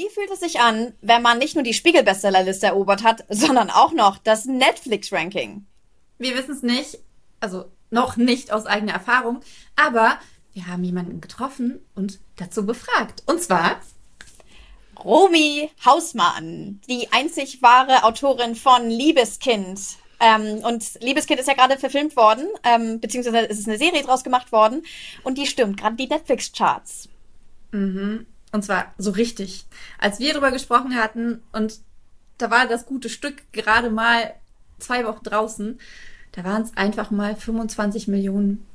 [0.00, 3.92] Wie fühlt es sich an, wenn man nicht nur die Spiegel-Bestsellerliste erobert hat, sondern auch
[3.92, 5.66] noch das Netflix-Ranking?
[6.16, 7.00] Wir wissen es nicht,
[7.38, 9.40] also noch nicht aus eigener Erfahrung,
[9.76, 10.18] aber
[10.54, 13.24] wir haben jemanden getroffen und dazu befragt.
[13.26, 13.78] Und zwar
[15.04, 19.80] Romy Hausmann, die einzig wahre Autorin von Liebeskind.
[20.18, 24.24] Ähm, und Liebeskind ist ja gerade verfilmt worden, ähm, beziehungsweise ist es eine Serie draus
[24.24, 24.82] gemacht worden.
[25.24, 27.10] Und die stimmt gerade die Netflix-Charts.
[27.72, 28.24] Mhm.
[28.52, 29.66] Und zwar so richtig.
[29.98, 31.80] Als wir darüber gesprochen hatten und
[32.38, 34.34] da war das gute Stück gerade mal
[34.78, 35.78] zwei Wochen draußen,
[36.32, 38.66] da waren es einfach mal 25 Millionen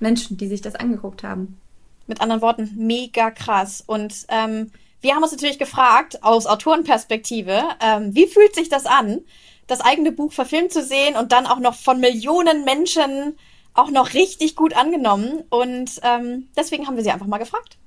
[0.00, 1.60] Menschen, die sich das angeguckt haben.
[2.06, 3.82] Mit anderen Worten, mega krass.
[3.86, 9.20] Und ähm, wir haben uns natürlich gefragt, aus Autorenperspektive, ähm, wie fühlt sich das an,
[9.66, 13.36] das eigene Buch verfilmt zu sehen und dann auch noch von Millionen Menschen
[13.74, 15.44] auch noch richtig gut angenommen.
[15.50, 17.77] Und ähm, deswegen haben wir sie einfach mal gefragt.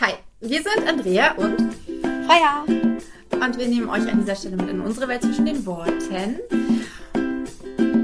[0.00, 1.74] Hi, wir sind Andrea und
[2.26, 2.64] Freya.
[3.32, 6.36] Und wir nehmen euch an dieser Stelle mit in unsere Welt zwischen den Worten.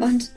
[0.01, 0.31] Und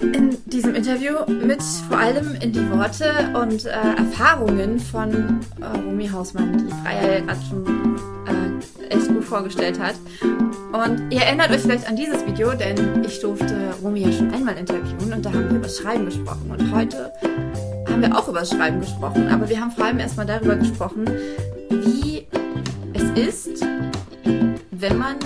[0.00, 6.08] in diesem Interview mit vor allem in die Worte und äh, Erfahrungen von äh, Romy
[6.08, 7.96] Hausmann, die Freya gerade schon
[8.26, 9.94] äh, echt gut vorgestellt hat.
[10.72, 14.56] Und ihr erinnert euch vielleicht an dieses Video, denn ich durfte Romy ja schon einmal
[14.56, 16.50] interviewen und da haben wir über Schreiben gesprochen.
[16.50, 17.12] Und heute
[17.90, 21.04] haben wir auch über Schreiben gesprochen, aber wir haben vor allem erstmal darüber gesprochen,
[21.70, 22.26] wie
[22.92, 23.64] es ist,
[24.70, 25.16] wenn man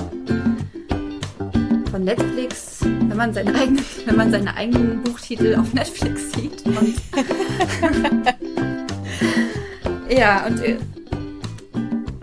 [1.91, 6.65] von Netflix, wenn man seine eigenen, wenn man seine eigenen Buchtitel auf Netflix sieht.
[6.67, 6.95] Und
[10.09, 10.79] ja, und äh,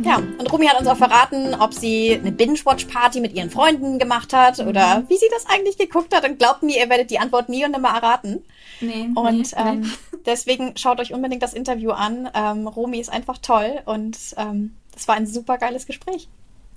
[0.04, 4.34] ja, und Rumi hat uns auch verraten, ob sie eine Binge-Watch-Party mit ihren Freunden gemacht
[4.34, 6.28] hat oder wie sie das eigentlich geguckt hat.
[6.28, 8.44] Und glaubt mir, ihr werdet die Antwort nie und nimmer erraten.
[8.80, 9.88] nee, Und nee, ähm, nee.
[10.26, 12.30] deswegen schaut euch unbedingt das Interview an.
[12.34, 16.28] Ähm, Romy ist einfach toll und ähm, das war ein super geiles Gespräch.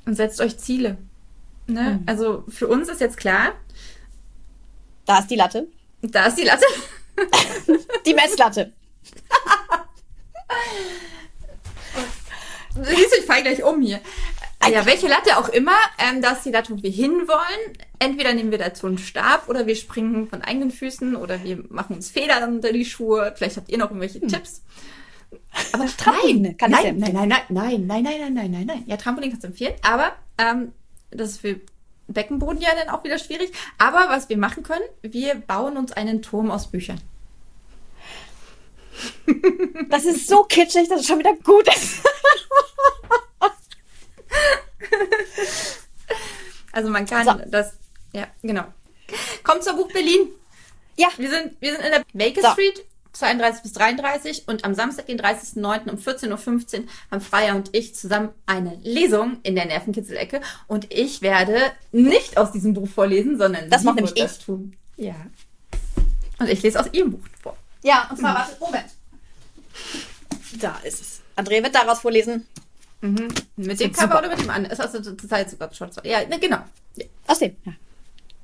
[0.06, 0.98] und setzt euch Ziele.
[1.66, 2.00] Ne?
[2.06, 3.52] Also für uns ist jetzt klar,
[5.06, 5.66] Da ist die Latte.
[6.02, 6.64] da ist die Latte.
[8.06, 8.72] Die Messlatte.
[12.82, 14.00] Ich fall gleich um hier.
[14.70, 17.76] Ja, welche Latte auch immer, ähm, da ist die Latte, wo wir hinwollen.
[17.98, 21.96] Entweder nehmen wir dazu einen Stab oder wir springen von eigenen Füßen oder wir machen
[21.96, 23.34] uns Federn unter die Schuhe.
[23.36, 24.62] Vielleicht habt ihr noch irgendwelche Tipps.
[25.72, 28.50] Aber Trampoline nein, kann ich nein, dir nein, nein, nein, nein, nein, nein, nein, nein,
[28.50, 28.84] nein, nein.
[28.86, 30.72] Ja, Trampolin kannst du empfehlen, aber ähm,
[31.10, 31.60] das ist für
[32.08, 33.52] Beckenboden ja dann auch wieder schwierig.
[33.78, 37.00] Aber was wir machen können, wir bauen uns einen Turm aus Büchern.
[39.88, 41.96] Das ist so kitschig, dass es schon wieder gut ist.
[46.72, 47.34] Also man kann So.
[47.50, 47.74] das,
[48.12, 48.64] ja, genau.
[49.44, 50.28] Kommt zur Buch Berlin.
[50.96, 51.08] Ja.
[51.16, 52.48] Wir sind, wir sind in der Baker So.
[52.52, 55.90] Street, 32 bis 33 und am Samstag, den 30.09.
[55.90, 56.30] um 14.15
[56.80, 61.58] Uhr haben Freya und ich zusammen eine Lesung in der Nervenkitzel-Ecke und ich werde
[61.92, 64.76] nicht aus diesem Buch vorlesen, sondern Das macht nämlich das tun.
[64.96, 65.14] Ja.
[66.40, 67.56] Und ich lese aus ihrem Buch vor.
[67.84, 68.86] Ja, und zwar, warte, Moment.
[70.58, 71.20] Da ist es.
[71.36, 72.46] André wird daraus vorlesen.
[73.02, 73.28] Mhm.
[73.56, 74.18] Mit dem Cover super.
[74.20, 74.72] oder mit dem anderen?
[74.72, 75.90] Ist also zur Zeit sogar schon.
[76.02, 76.58] Ja, ne, genau.
[76.96, 77.04] Ja.
[77.26, 77.54] Aus dem.
[77.64, 77.72] Ja.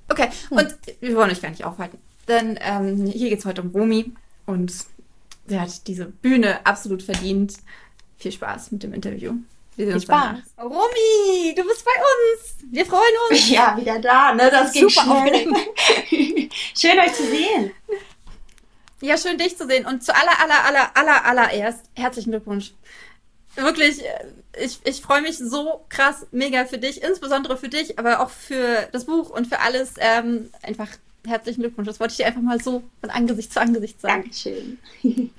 [0.09, 1.99] Okay, und wir wollen euch gar nicht aufhalten.
[2.29, 4.13] Denn ähm, hier geht's heute um Romy
[4.45, 4.73] und
[5.47, 7.55] sie hat diese Bühne absolut verdient.
[8.19, 9.35] Viel Spaß mit dem Interview.
[9.77, 10.23] Wir sehen uns Spaß.
[10.23, 10.71] danach.
[10.71, 12.57] Romy, du bist bei uns.
[12.71, 13.49] Wir freuen uns.
[13.49, 14.51] Ja, wieder da, ne?
[14.51, 15.47] Das ging Super schnell.
[16.75, 17.71] Schön euch zu sehen.
[19.01, 19.87] Ja, schön dich zu sehen.
[19.87, 22.73] Und zu aller, aller, aller, aller, allererst herzlichen Glückwunsch.
[23.57, 24.27] Wirklich, äh,
[24.59, 28.89] ich, ich freue mich so krass, mega für dich, insbesondere für dich, aber auch für
[28.93, 29.95] das Buch und für alles.
[29.99, 30.89] Ähm, einfach
[31.27, 31.89] herzlichen Glückwunsch.
[31.89, 34.23] Das wollte ich dir einfach mal so von Angesicht zu Angesicht sagen.
[34.23, 34.79] Dankeschön.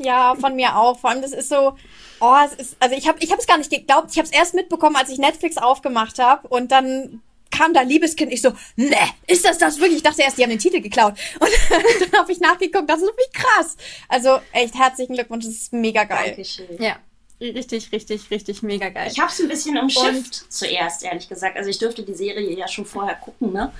[0.00, 0.98] Ja, von mir auch.
[1.00, 1.76] Vor allem, das ist so,
[2.20, 4.10] oh, es ist, also ich habe ich es gar nicht geglaubt.
[4.12, 7.20] Ich habe es erst mitbekommen, als ich Netflix aufgemacht habe und dann
[7.58, 8.32] kam da Liebeskind.
[8.32, 8.96] Ich so, ne,
[9.26, 9.98] ist das das wirklich?
[9.98, 11.14] Ich dachte erst, die haben den Titel geklaut.
[11.40, 11.50] Und
[12.12, 13.76] dann habe ich nachgeguckt, das ist wie krass.
[14.08, 16.28] Also echt herzlichen Glückwunsch, das ist mega geil.
[16.28, 16.80] Dankeschön.
[16.80, 16.96] Ja,
[17.40, 19.08] richtig, richtig, richtig mega geil.
[19.10, 21.56] Ich habe es ein bisschen umschifft zuerst, ehrlich gesagt.
[21.56, 23.72] Also ich durfte die Serie ja schon vorher gucken, ne?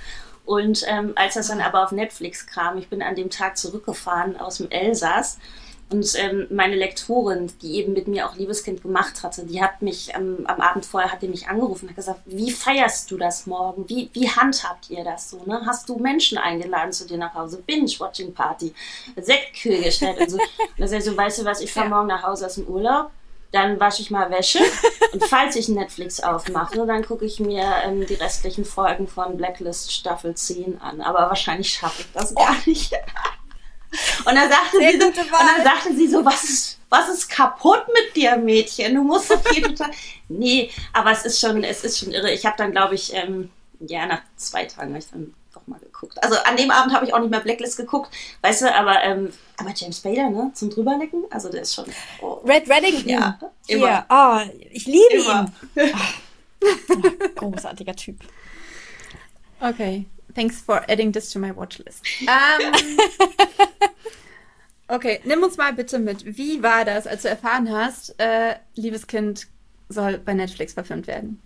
[0.45, 4.35] Und ähm, als das dann aber auf Netflix kam, ich bin an dem Tag zurückgefahren
[4.35, 5.37] aus dem Elsass
[5.91, 10.13] und ähm, meine Lektorin, die eben mit mir auch Liebeskind gemacht hatte, die hat mich
[10.13, 13.47] ähm, am Abend vorher hat die mich angerufen und hat gesagt, wie feierst du das
[13.47, 13.89] morgen?
[13.89, 15.41] Wie, wie handhabt ihr das so?
[15.45, 15.61] Ne?
[15.65, 17.63] Hast du Menschen eingeladen zu dir nach Hause?
[17.65, 18.73] Binge-Watching-Party,
[19.17, 20.37] Sektkühl gestellt und so.
[20.77, 23.09] Und sag ich so, weißt du was, ich fahre morgen nach Hause aus dem Urlaub
[23.51, 24.59] dann wasche ich mal Wäsche
[25.11, 29.91] und falls ich Netflix aufmache, dann gucke ich mir ähm, die restlichen Folgen von Blacklist
[29.91, 31.01] Staffel 10 an.
[31.01, 32.93] Aber wahrscheinlich schaffe ich das gar nicht.
[34.25, 37.83] Und dann sagte, sie so, und dann sagte sie so, was ist, was ist kaputt
[37.87, 38.95] mit dir, Mädchen?
[38.95, 39.91] Du musst doch hier total.
[40.31, 42.31] Nee, aber es ist schon, es ist schon irre.
[42.31, 43.49] Ich habe dann, glaube ich, ähm,
[43.79, 46.23] ja, nach zwei Tagen habe ich dann doch mal geguckt.
[46.23, 49.33] Also an dem Abend habe ich auch nicht mehr Blacklist geguckt, weißt du, aber, ähm,
[49.57, 51.85] aber James Bader, ne, zum drüberlecken, also der ist schon.
[52.21, 52.41] Oh.
[52.45, 54.05] Red Redding, ja, immer.
[54.09, 54.39] Oh,
[54.69, 55.51] ich liebe immer.
[55.75, 55.91] ihn.
[56.61, 58.19] Oh, großartiger Typ.
[59.61, 60.05] Okay,
[60.35, 62.03] thanks for adding this to my watchlist.
[62.21, 62.71] Um,
[64.89, 66.37] okay, nimm uns mal bitte mit.
[66.37, 69.47] Wie war das, als du erfahren hast, äh, liebes Kind
[69.87, 71.41] soll bei Netflix verfilmt werden?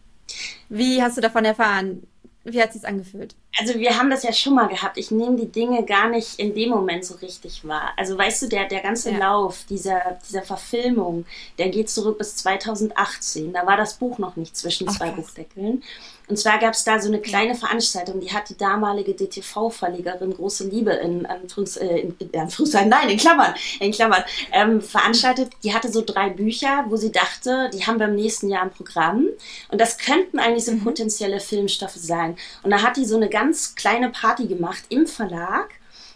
[0.70, 2.08] Wie hast du davon erfahren?
[2.44, 3.36] Wie hat es angefühlt?
[3.60, 4.98] Also wir haben das ja schon mal gehabt.
[4.98, 7.92] Ich nehme die Dinge gar nicht in dem Moment so richtig wahr.
[7.98, 9.18] Also weißt du, der, der ganze ja.
[9.20, 11.26] Lauf dieser, dieser Verfilmung,
[11.60, 13.54] der geht zurück bis 2018.
[13.54, 15.18] Da war das Buch noch nicht zwischen Ach, zwei krass.
[15.18, 15.84] Buchdeckeln.
[16.30, 20.68] Und zwar gab es da so eine kleine Veranstaltung, die hat die damalige DTV-Verlegerin Große
[20.68, 25.52] Liebe in, äh, in, in Anführungszeichen, nein, in Klammern, in Klammern, ähm, veranstaltet.
[25.64, 28.70] Die hatte so drei Bücher, wo sie dachte, die haben wir im nächsten Jahr im
[28.70, 29.28] Programm.
[29.70, 30.84] Und das könnten eigentlich so mhm.
[30.84, 32.38] potenzielle Filmstoffe sein.
[32.64, 33.43] Und da hat die so eine ganz
[33.76, 35.70] kleine Party gemacht im Verlag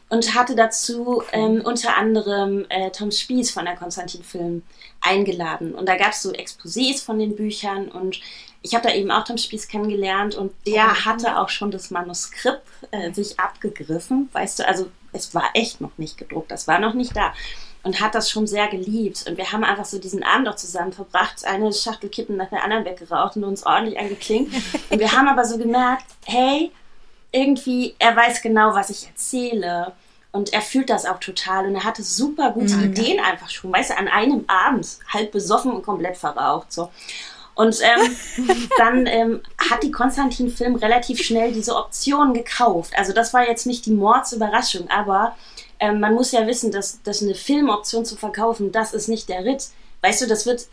[0.10, 4.64] und hatte dazu ähm, unter anderem äh, Tom Spieß von der Konstantin Film
[5.02, 5.76] eingeladen.
[5.76, 8.20] Und da gab es so Exposés von den Büchern und
[8.62, 12.66] ich habe da eben auch Tom Spieß kennengelernt und der hatte auch schon das Manuskript
[12.92, 16.94] äh, sich abgegriffen, weißt du, also es war echt noch nicht gedruckt, das war noch
[16.94, 17.34] nicht da
[17.84, 19.26] und hat das schon sehr geliebt.
[19.28, 22.64] Und wir haben einfach so diesen Abend auch zusammen verbracht, eine Schachtel Kippen nach der
[22.64, 24.54] anderen weggeraucht und uns ordentlich angeklingt.
[24.90, 26.72] Und wir haben aber so gemerkt, hey,
[27.38, 29.94] irgendwie, er weiß genau, was ich erzähle.
[30.32, 31.68] Und er fühlt das auch total.
[31.68, 32.92] Und er hatte super gute mhm.
[32.92, 36.72] Ideen einfach schon, weißt du, an einem Abend, halb besoffen und komplett verraucht.
[36.72, 36.92] So.
[37.56, 38.16] Und ähm,
[38.78, 42.94] dann ähm, hat die Konstantin Film relativ schnell diese Option gekauft.
[42.96, 45.36] Also das war jetzt nicht die Mordsüberraschung, aber
[45.80, 49.44] ähm, man muss ja wissen, dass, dass eine Filmoption zu verkaufen, das ist nicht der
[49.44, 49.70] Ritt.
[50.02, 50.68] Weißt du, das wird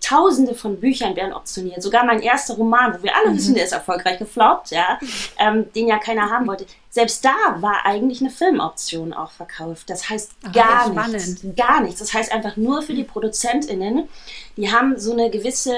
[0.00, 1.82] Tausende von Büchern werden optioniert.
[1.82, 3.36] Sogar mein erster Roman, wo wir alle mhm.
[3.36, 4.98] wissen, der ist erfolgreich gefloppt, ja,
[5.38, 6.66] ähm, den ja keiner haben wollte.
[6.88, 9.90] Selbst da war eigentlich eine Filmoption auch verkauft.
[9.90, 11.44] Das heißt Ach, gar ja, nichts.
[11.54, 12.00] Gar nichts.
[12.00, 14.08] Das heißt einfach nur für die ProduzentInnen,
[14.56, 15.74] die haben so eine gewisse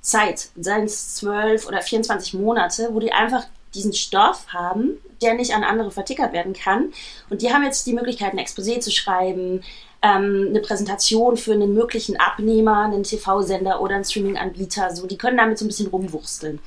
[0.00, 3.44] Zeit, seien es zwölf oder 24 Monate, wo die einfach
[3.74, 6.92] diesen Stoff haben, der nicht an andere vertickert werden kann.
[7.30, 9.62] Und die haben jetzt die Möglichkeit, ein Exposé zu schreiben,
[10.04, 14.94] ähm, eine Präsentation für einen möglichen Abnehmer, einen TV-Sender oder einen Streaming-Anbieter.
[14.94, 16.60] So, die können damit so ein bisschen rumwursteln.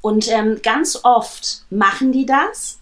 [0.00, 2.78] Und ähm, ganz oft machen die das,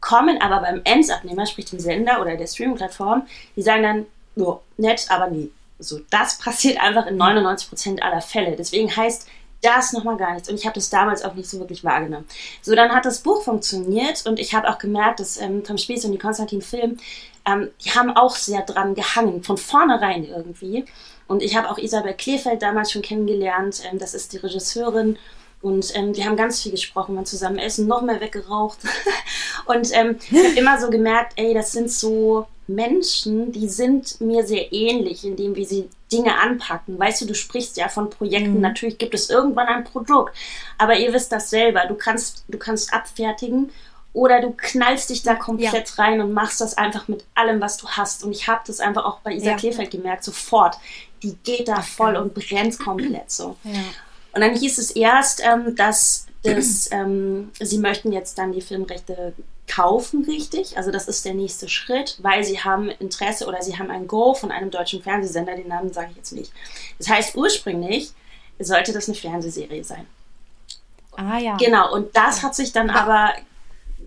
[0.00, 3.26] kommen aber beim Endsabnehmer, sprich dem Sender oder der Streaming-Plattform,
[3.56, 4.06] die sagen dann,
[4.36, 5.50] oh, nett, aber nie.
[5.78, 8.56] So, das passiert einfach in 99% aller Fälle.
[8.56, 9.26] Deswegen heißt
[9.62, 10.50] das nochmal gar nichts.
[10.50, 12.26] Und ich habe das damals auch nicht so wirklich wahrgenommen.
[12.60, 16.04] So, dann hat das Buch funktioniert und ich habe auch gemerkt, dass ähm, Tom Spieß
[16.04, 16.98] und die Konstantin Film,
[17.46, 20.84] ähm, die haben auch sehr dran gehangen, von vornherein irgendwie.
[21.28, 23.82] Und ich habe auch Isabel Kleefeld damals schon kennengelernt.
[23.90, 25.18] Ähm, das ist die Regisseurin.
[25.62, 28.78] Und ähm, wir haben ganz viel gesprochen, waren zusammen essen, noch mehr weggeraucht.
[29.66, 34.44] und ähm, ich habe immer so gemerkt, ey, das sind so Menschen, die sind mir
[34.44, 36.98] sehr ähnlich, in dem, wie sie Dinge anpacken.
[36.98, 38.54] Weißt du, du sprichst ja von Projekten.
[38.54, 38.60] Mhm.
[38.60, 40.36] Natürlich gibt es irgendwann ein Produkt,
[40.78, 41.86] aber ihr wisst das selber.
[41.88, 43.70] Du kannst, du kannst abfertigen
[44.16, 46.02] oder du knallst dich da komplett ja.
[46.02, 48.24] rein und machst das einfach mit allem, was du hast.
[48.24, 49.56] Und ich habe das einfach auch bei Isa ja.
[49.56, 50.76] Kleefeld gemerkt, sofort.
[51.22, 53.56] Die geht da voll und brennt komplett so.
[53.62, 53.72] Ja.
[54.32, 59.34] Und dann hieß es erst, ähm, dass das, ähm, sie möchten jetzt dann die Filmrechte
[59.68, 60.78] kaufen, richtig.
[60.78, 64.32] Also das ist der nächste Schritt, weil sie haben Interesse oder sie haben ein Go
[64.32, 66.52] von einem deutschen Fernsehsender, den Namen sage ich jetzt nicht.
[66.96, 68.12] Das heißt, ursprünglich
[68.58, 70.06] sollte das eine Fernsehserie sein.
[71.16, 71.58] Ah ja.
[71.58, 73.34] Genau, und das hat sich dann aber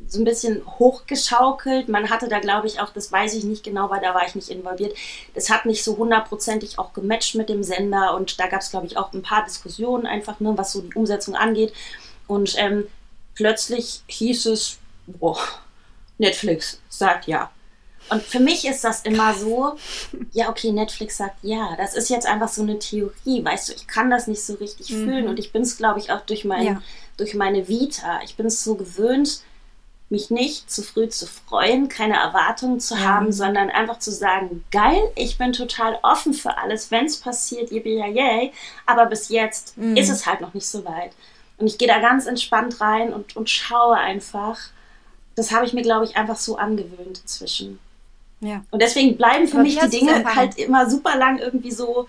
[0.10, 1.88] so ein bisschen hochgeschaukelt.
[1.88, 4.36] Man hatte da, glaube ich, auch, das weiß ich nicht genau, weil da war ich
[4.36, 4.98] nicht involviert.
[5.36, 8.88] Das hat nicht so hundertprozentig auch gematcht mit dem Sender und da gab es, glaube
[8.88, 11.74] ich, auch ein paar Diskussionen einfach, ne, was so die Umsetzung angeht.
[12.28, 12.88] Und ähm,
[13.36, 15.40] plötzlich hieß es, boah,
[16.18, 17.52] Netflix sagt ja.
[18.10, 19.76] Und für mich ist das immer so,
[20.32, 21.76] ja, okay, Netflix sagt ja.
[21.78, 24.90] Das ist jetzt einfach so eine Theorie, weißt du, ich kann das nicht so richtig
[24.90, 25.06] mhm.
[25.06, 25.28] fühlen.
[25.28, 26.82] Und ich bin es, glaube ich, auch durch, mein, ja.
[27.18, 28.22] durch meine Vita.
[28.24, 29.42] Ich bin es so gewöhnt,
[30.10, 33.02] mich nicht zu früh zu freuen, keine Erwartungen zu ja.
[33.02, 37.72] haben, sondern einfach zu sagen, geil, ich bin total offen für alles, wenn es passiert,
[37.72, 38.52] yippie yay,
[38.86, 39.96] aber bis jetzt mhm.
[39.96, 41.12] ist es halt noch nicht so weit.
[41.58, 44.58] Und ich gehe da ganz entspannt rein und, und schaue einfach.
[45.36, 47.80] Das habe ich mir, glaube ich, einfach so angewöhnt inzwischen.
[48.40, 48.64] Ja.
[48.72, 52.08] Und deswegen bleiben für aber mich die Dinge halt immer super lang irgendwie so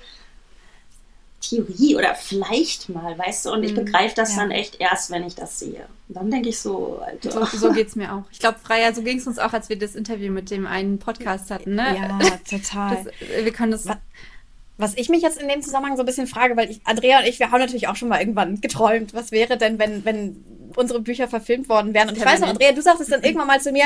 [1.40, 3.52] Theorie oder vielleicht mal, weißt du?
[3.52, 4.42] Und ich Mhm, begreife das ja.
[4.42, 5.86] dann echt erst, wenn ich das sehe.
[6.08, 7.46] Und dann denke ich so, Alter.
[7.46, 8.22] So, so geht's mir auch.
[8.30, 10.98] Ich glaube, Freier, so ging es uns auch, als wir das Interview mit dem einen
[10.98, 11.96] Podcast hatten, ne?
[11.96, 12.18] Ja,
[12.48, 13.04] total.
[13.04, 13.86] Das, wir können das.
[13.86, 13.96] Was-
[14.76, 17.26] Was ich mich jetzt in dem Zusammenhang so ein bisschen frage, weil ich, Andrea und
[17.26, 20.42] ich, wir haben natürlich auch schon mal irgendwann geträumt, was wäre denn, wenn, wenn
[20.76, 22.08] unsere Bücher verfilmt worden wären.
[22.08, 23.84] Und ich weiß noch, Andrea, du sagtest dann irgendwann mal zu mir,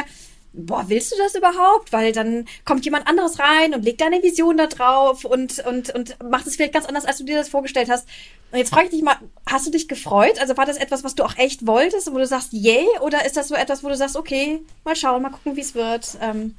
[0.55, 1.93] boah, willst du das überhaupt?
[1.93, 6.17] Weil dann kommt jemand anderes rein und legt deine Vision da drauf und, und, und
[6.31, 8.09] macht es vielleicht ganz anders, als du dir das vorgestellt hast.
[8.53, 10.39] Und jetzt frage ich dich mal, hast du dich gefreut?
[10.41, 12.87] Also war das etwas, was du auch echt wolltest, wo du sagst, yay?
[13.01, 15.75] Oder ist das so etwas, wo du sagst, okay, mal schauen, mal gucken, wie es
[15.75, 16.17] wird?
[16.21, 16.55] Ähm,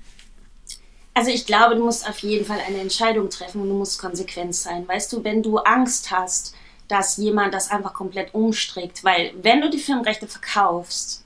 [1.14, 4.56] Also ich glaube, du musst auf jeden Fall eine Entscheidung treffen und du musst konsequent
[4.56, 4.88] sein.
[4.88, 6.54] Weißt du, wenn du Angst hast,
[6.90, 11.25] dass jemand das einfach komplett umstrickt, weil wenn du die Filmrechte verkaufst,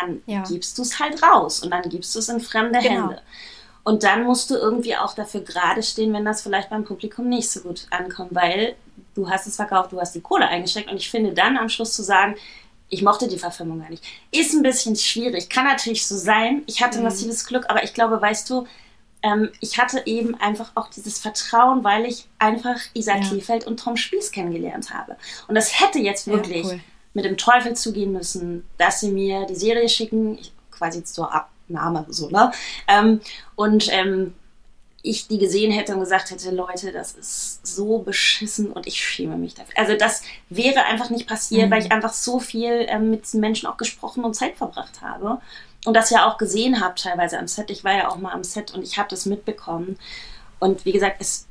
[0.00, 0.42] dann Ja.
[0.42, 2.90] gibst du es halt raus und dann gibst du es in fremde Genau.
[3.08, 3.20] Hände.
[3.82, 7.50] Und dann musst du irgendwie auch dafür gerade stehen, wenn das vielleicht beim Publikum nicht
[7.50, 8.76] so gut ankommt, weil
[9.14, 11.92] du hast es verkauft, du hast die Kohle eingesteckt und ich finde dann am Schluss
[11.94, 12.34] zu sagen,
[12.88, 15.48] ich mochte die Verfilmung gar nicht, ist ein bisschen schwierig.
[15.50, 16.62] Kann natürlich so sein.
[16.66, 18.66] Ich hatte massives Glück, aber ich glaube, weißt du,
[19.22, 23.28] ähm, ich hatte eben einfach auch dieses Vertrauen, weil ich einfach Isaac Ja.
[23.30, 25.16] Kleefeld und Tom Spieß kennengelernt habe.
[25.48, 26.80] Und das hätte jetzt Ja, wirklich cool.
[27.14, 32.04] Mit dem Teufel zugehen müssen, dass sie mir die Serie schicken, ich, quasi zur Abnahme,
[32.08, 32.52] so, ne?
[32.88, 33.20] Ähm,
[33.54, 34.34] und ähm,
[35.06, 39.36] ich die gesehen hätte und gesagt hätte, Leute, das ist so beschissen und ich schäme
[39.36, 39.74] mich dafür.
[39.76, 41.70] Also das wäre einfach nicht passiert, Mhm.
[41.70, 45.40] weil ich einfach so viel ähm, mit diesen Menschen auch gesprochen und Zeit verbracht habe
[45.84, 47.70] und das ja auch gesehen habe teilweise am Set.
[47.70, 49.98] Ich war ja auch mal am Set und ich habe das mitbekommen.
[50.58, 51.46] Und wie gesagt, es,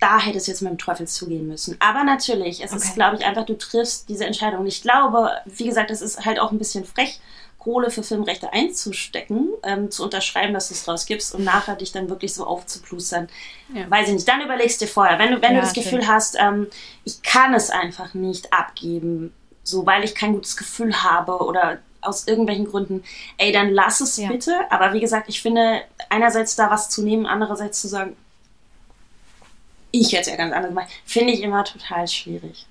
[0.00, 1.76] da hätte es jetzt mit dem Teufel zugehen müssen.
[1.80, 2.82] Aber natürlich, es Okay.
[2.82, 4.66] ist, glaube ich, einfach, du triffst diese Entscheidung.
[4.66, 7.18] Ich glaube, wie gesagt, es ist halt auch ein bisschen frech,
[7.58, 12.08] Kohle für Filmrechte einzustecken, ähm, zu unterschreiben, dass du es rausgibst und nachher dich dann
[12.08, 13.28] wirklich so aufzuplustern.
[13.74, 13.90] Ja.
[13.90, 14.28] Weiß ich nicht.
[14.28, 15.86] Dann überlegst du dir vorher, wenn du, wenn Ja, du das stimmt.
[15.86, 16.68] Gefühl hast, ähm,
[17.04, 19.32] ich kann es einfach nicht abgeben,
[19.64, 23.02] so weil ich kein gutes Gefühl habe oder aus irgendwelchen Gründen,
[23.38, 24.28] ey, dann lass es Ja.
[24.28, 24.54] bitte.
[24.70, 28.16] Aber wie gesagt, ich finde, einerseits da was zu nehmen, andererseits zu sagen,
[29.90, 32.66] ich hätte ja ganz anders gemacht, finde ich immer total schwierig.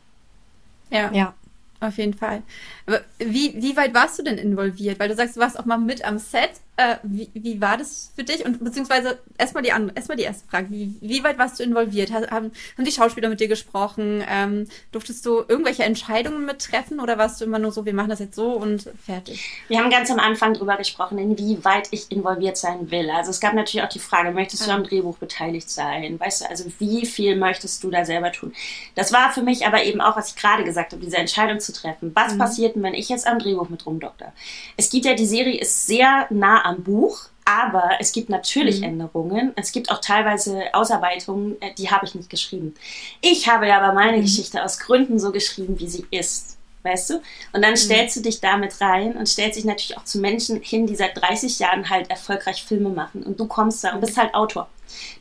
[0.89, 1.33] Ja, ja.
[1.79, 2.43] auf jeden Fall.
[2.87, 4.99] Aber wie, wie weit warst du denn involviert?
[4.99, 6.51] Weil du sagst, du warst auch mal mit am Set.
[6.77, 8.45] Äh, wie, wie war das für dich?
[8.45, 10.69] Und beziehungsweise erstmal die andere, erstmal die erste Frage.
[10.69, 12.11] Wie, wie weit warst du involviert?
[12.11, 12.51] Haben, haben
[12.85, 14.21] die Schauspieler mit dir gesprochen?
[14.29, 18.19] Ähm, durftest du irgendwelche Entscheidungen mittreffen oder warst du immer nur so, wir machen das
[18.19, 19.49] jetzt so und fertig?
[19.69, 23.09] Wir haben ganz am Anfang drüber gesprochen, inwieweit ich involviert sein will.
[23.09, 26.19] Also es gab natürlich auch die Frage, möchtest du am Drehbuch beteiligt sein?
[26.19, 28.53] Weißt du, also wie viel möchtest du da selber tun?
[28.95, 31.71] Das war für mich aber eben auch, was ich gerade gesagt habe, diese Entscheidung zu
[31.71, 32.11] treffen.
[32.13, 34.33] Was passiert denn, wenn ich jetzt am Drehbuch mit rumdokter?
[34.77, 39.53] Es gibt ja, die Serie ist sehr nah am Buch, aber es gibt natürlich Änderungen.
[39.55, 42.73] Es gibt auch teilweise Ausarbeitungen, äh, die habe ich nicht geschrieben.
[43.21, 46.57] Ich habe ja aber meine Geschichte aus Gründen so geschrieben, wie sie ist.
[46.85, 47.15] Weißt du?
[47.51, 50.85] Und dann stellst du dich damit rein und stellst dich natürlich auch zu Menschen hin,
[50.85, 53.23] die seit 30 Jahren halt erfolgreich Filme machen.
[53.23, 54.69] Und du kommst da und bist halt Autor.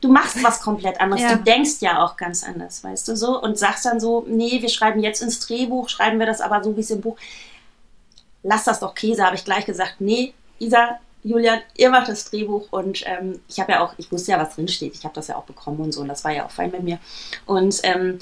[0.02, 1.22] Du machst was komplett anderes.
[1.22, 1.36] Ja.
[1.36, 3.40] Du denkst ja auch ganz anders, weißt du so?
[3.40, 6.76] Und sagst dann so, nee, wir schreiben jetzt ins Drehbuch, schreiben wir das aber so,
[6.76, 7.16] wie es im Buch.
[8.42, 9.96] Lass das doch Käse, habe ich gleich gesagt.
[10.00, 14.32] Nee, Isa, Julian, ihr macht das Drehbuch und ähm, ich habe ja auch, ich wusste
[14.32, 14.94] ja, was drin steht.
[14.94, 16.82] Ich habe das ja auch bekommen und so und das war ja auch fein mit
[16.82, 16.98] mir.
[17.46, 18.18] Und ähm,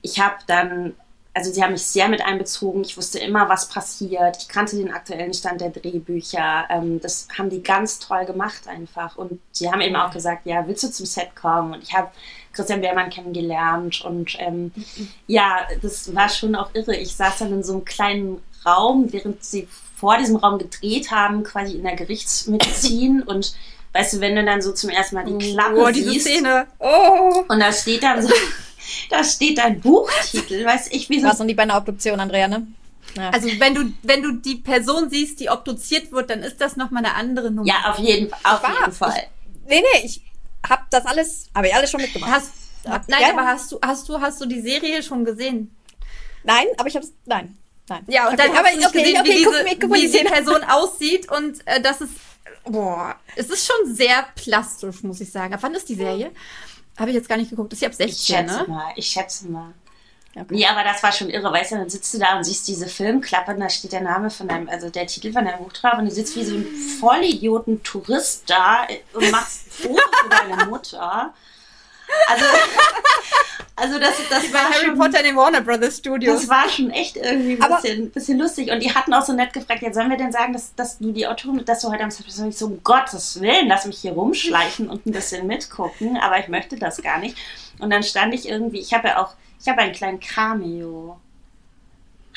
[0.00, 0.94] ich habe dann,
[1.34, 2.82] also sie haben mich sehr mit einbezogen.
[2.82, 4.36] Ich wusste immer, was passiert.
[4.40, 6.64] Ich kannte den aktuellen Stand der Drehbücher.
[6.70, 9.16] Ähm, das haben die ganz toll gemacht einfach.
[9.16, 11.74] Und sie haben eben auch gesagt, ja, willst du zum Set kommen?
[11.74, 12.10] Und ich habe
[12.52, 14.72] Christian Wehrmann kennengelernt und ähm,
[15.26, 16.94] ja, das war schon auch irre.
[16.94, 21.42] Ich saß dann in so einem kleinen Raum, während sie vor diesem Raum gedreht haben,
[21.42, 23.54] quasi in der Gerichtsmedizin und
[23.92, 26.66] weißt du, wenn du dann so zum ersten Mal die Klappe oh, diese siehst Szene.
[26.78, 27.44] Oh.
[27.48, 28.32] und da steht dann so,
[29.10, 32.48] da steht ein Buchtitel, weiß ich, wie so Was und die bei einer Obduktion, Andrea,
[32.48, 32.66] ne?
[33.16, 33.30] Ja.
[33.30, 37.04] Also wenn du, wenn du die Person siehst, die obduziert wird, dann ist das nochmal
[37.04, 37.66] eine andere Nummer.
[37.68, 38.80] Ja, auf jeden, auf War.
[38.80, 39.22] jeden Fall.
[39.68, 40.20] nee, nee, ich
[40.68, 42.30] hab das alles, habe ich alles schon mitgemacht.
[42.32, 42.50] Hast,
[42.84, 43.00] Ja.
[43.06, 43.48] nein, Ja, aber ja.
[43.48, 45.74] hast du, hast du, hast du die Serie schon gesehen?
[46.42, 47.56] Nein, aber ich hab's, nein,
[47.88, 48.04] nein.
[48.08, 49.96] Ja, und okay, dann aber du nicht okay, gesehen, okay, wie, guck diese, guck mal
[49.96, 50.34] wie die die Szene an.
[50.44, 52.12] Person aussieht und äh, das ist,
[52.64, 55.54] boah, es ist schon sehr plastisch, muss ich sagen.
[55.54, 56.32] Ab wann ist die Serie?
[56.98, 57.72] Habe ich jetzt gar nicht geguckt.
[57.72, 58.68] Ist sie ab Ich 16, schätze ne?
[58.68, 59.72] mal, ich schätze mal.
[60.36, 60.46] Okay.
[60.50, 62.88] Nee, aber das war schon irre, weißt du, dann sitzt du da und siehst diese
[62.88, 65.96] Filmklappe und da steht der Name von deinem, also der Titel von deinem Buch drauf
[65.96, 66.66] und du sitzt wie so ein
[67.00, 71.32] Vollidioten-Tourist da und machst ein Foto für deine Mutter.
[72.26, 72.44] Also,
[73.76, 76.42] also das, das war Harry schon, Potter in den Warner Brothers Studios.
[76.42, 78.70] das war schon echt irgendwie ein bisschen, bisschen lustig.
[78.70, 81.10] Und die hatten auch so nett gefragt, jetzt sollen wir denn sagen, dass, dass du
[81.10, 84.88] die Autorin, dass du heute am ich so, um Gottes Willen, lass mich hier rumschleichen
[84.88, 87.36] und ein bisschen mitgucken, aber ich möchte das gar nicht.
[87.80, 91.18] Und dann stand ich irgendwie, ich habe ja auch, Ich habe einen kleinen Cameo.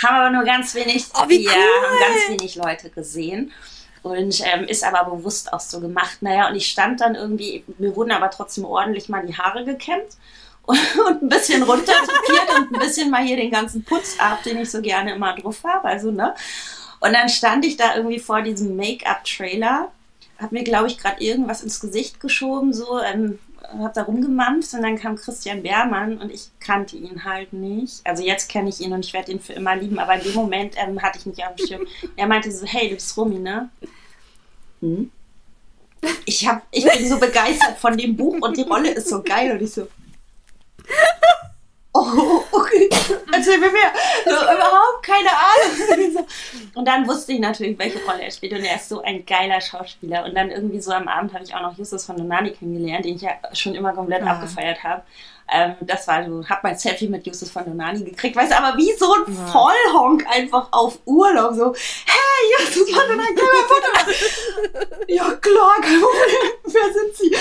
[0.04, 1.88] Haben aber nur ganz wenig, oh, wie ja, cool.
[1.88, 3.52] haben ganz wenig Leute gesehen.
[4.02, 6.22] Und ähm, ist aber bewusst auch so gemacht.
[6.22, 10.18] Naja, und ich stand dann irgendwie, mir wurden aber trotzdem ordentlich mal die Haare gekämmt
[11.08, 14.70] und, ein bisschen runtertupiert und ein bisschen mal hier den ganzen Putz ab, den ich
[14.70, 15.88] so gerne immer drauf habe.
[15.88, 16.36] Also, ne?
[17.00, 19.92] Und dann stand ich da irgendwie vor diesem Make-up-Trailer,
[20.40, 23.40] hab mir, glaube ich, gerade irgendwas ins Gesicht geschoben, so, ähm,
[23.80, 28.02] hab da rumgemampft und dann kam Christian Beermann und ich kannte ihn halt nicht.
[28.06, 30.34] Also jetzt kenne ich ihn und ich werde ihn für immer lieben, aber in dem
[30.34, 31.88] Moment ähm, hatte ich mich auf dem Schirm.
[32.16, 33.70] Er meinte so, hey, du bist Romy, ne?
[34.82, 35.12] Hm?
[36.26, 39.52] Ich, hab, ich bin so begeistert von dem Buch und die Rolle ist so geil
[39.52, 39.88] und ich so,
[41.94, 42.90] oh, okay,
[43.34, 43.92] erzähl mir mehr.
[44.26, 46.26] So, überhaupt keine Ahnung.
[46.76, 48.54] Und dann wusste ich natürlich, welche Rolle er spielt.
[48.54, 50.24] Und er ist so ein geiler Schauspieler.
[50.26, 53.16] Und dann irgendwie so am Abend habe ich auch noch Justus von Donani kennengelernt, den
[53.16, 54.34] ich ja schon immer komplett Ja.
[54.34, 55.02] abgefeiert habe.
[55.50, 58.78] Ähm, das war so, hab mein Selfie mit Justus von Donani gekriegt, weißt du, aber
[58.78, 59.46] wie so ein Ja.
[59.48, 61.74] Vollhonk einfach auf Urlaub, so,
[62.06, 64.96] hey, Justus von Donani, können wir ein Foto?
[65.08, 65.76] Ja, klar.
[66.66, 67.36] Wer sind Sie?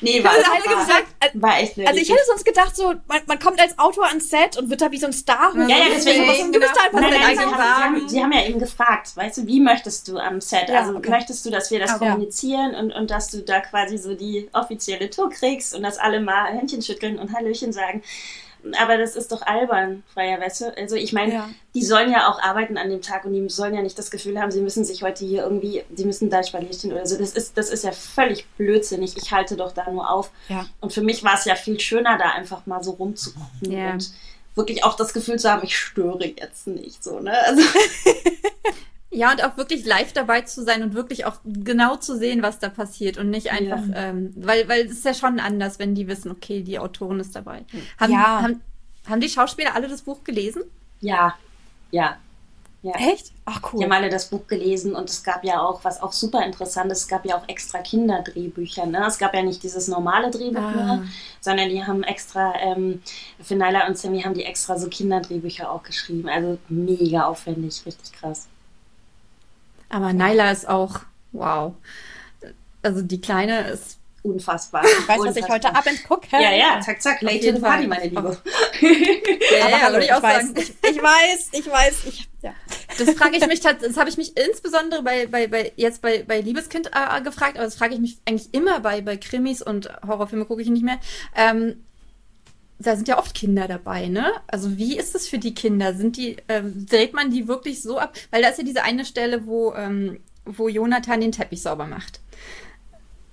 [0.00, 2.94] Nee, war, Das sie war, gesagt, äh, war echt Also ich hätte sonst gedacht, so,
[3.06, 5.52] man, man kommt als Autor ans Set und wird da wie so ein Star.
[5.56, 7.62] Ja, ja, deswegen- Und du bist da einfach Nein, dein nein, sie, haben, sie,
[8.02, 10.68] haben, sie haben ja eben gefragt, weißt du, wie möchtest du am Set?
[10.68, 11.10] Ja, also okay.
[11.10, 12.08] möchtest du, dass wir das Okay.
[12.10, 16.20] kommunizieren und, und dass du da quasi so die offizielle Tour kriegst und dass alle
[16.20, 18.02] mal Händchen schütteln und Hallöchen sagen.
[18.80, 20.76] Aber das ist doch albern, freier Wesse.
[20.76, 21.50] Also ich meine, Ja.
[21.74, 24.40] die sollen ja auch arbeiten an dem Tag und die sollen ja nicht das Gefühl
[24.40, 27.16] haben, sie müssen sich heute hier irgendwie, sie müssen da stehen oder so.
[27.16, 29.16] Das ist, das ist ja völlig blödsinnig.
[29.16, 30.30] Ich halte doch da nur auf.
[30.48, 30.66] Ja.
[30.80, 33.92] Und für mich war es ja viel schöner, da einfach mal so rumzugucken Ja.
[33.92, 34.10] und
[34.54, 37.32] wirklich auch das Gefühl zu haben, ich störe jetzt nicht so, ne?
[37.46, 37.62] Also,
[39.10, 42.58] Ja, und auch wirklich live dabei zu sein und wirklich auch genau zu sehen, was
[42.58, 46.06] da passiert und nicht einfach, ähm, weil, weil es ist ja schon anders, wenn die
[46.08, 47.64] wissen, okay, die Autorin ist dabei.
[47.98, 48.42] Haben, Ja.
[48.42, 48.60] haben,
[49.08, 50.62] haben die Schauspieler alle das Buch gelesen?
[51.00, 51.34] ja,
[51.90, 52.16] ja.
[52.80, 52.92] Ja.
[52.94, 53.32] Echt?
[53.44, 53.82] Ach Die cool.
[53.84, 56.98] haben alle das Buch gelesen und es gab ja auch, was auch super interessant ist,
[57.00, 58.86] es gab ja auch extra Kinderdrehbücher.
[58.86, 59.04] Ne?
[59.04, 61.02] Es gab ja nicht dieses normale Drehbuch Ah.
[61.40, 63.02] sondern die haben extra, ähm,
[63.42, 66.28] für Naila und Sammy haben die extra so Kinderdrehbücher auch geschrieben.
[66.28, 68.46] Also mega aufwendig, richtig krass.
[69.88, 71.00] Aber Naila ist auch,
[71.32, 71.74] wow.
[72.82, 74.84] Also die Kleine ist Unfassbar.
[74.84, 76.26] Ich weiß, was ich heute Abend gucke.
[76.32, 78.36] Ja, ja, zack, zack, late the party, meine Liebe.
[78.80, 80.54] Ja, Aber ja, hallo, ich, ich auch weiß, sagen.
[80.58, 82.52] ich, ich weiß, ich weiß, ich, ja.
[82.98, 86.24] Das frage ich mich tats- das habe ich mich insbesondere bei, bei, bei jetzt bei,
[86.24, 89.88] bei Liebeskind äh, gefragt, aber das frage ich mich eigentlich immer bei, bei Krimis und
[90.06, 90.98] Horrorfilme gucke ich nicht mehr.
[91.34, 91.84] Ähm,
[92.78, 94.32] da sind ja oft Kinder dabei, ne?
[94.46, 95.94] Also wie ist es für die Kinder?
[95.94, 98.14] Sind die, ähm, dreht man die wirklich so ab?
[98.30, 102.20] Weil da ist ja diese eine Stelle, wo, ähm, wo Jonathan den Teppich sauber macht.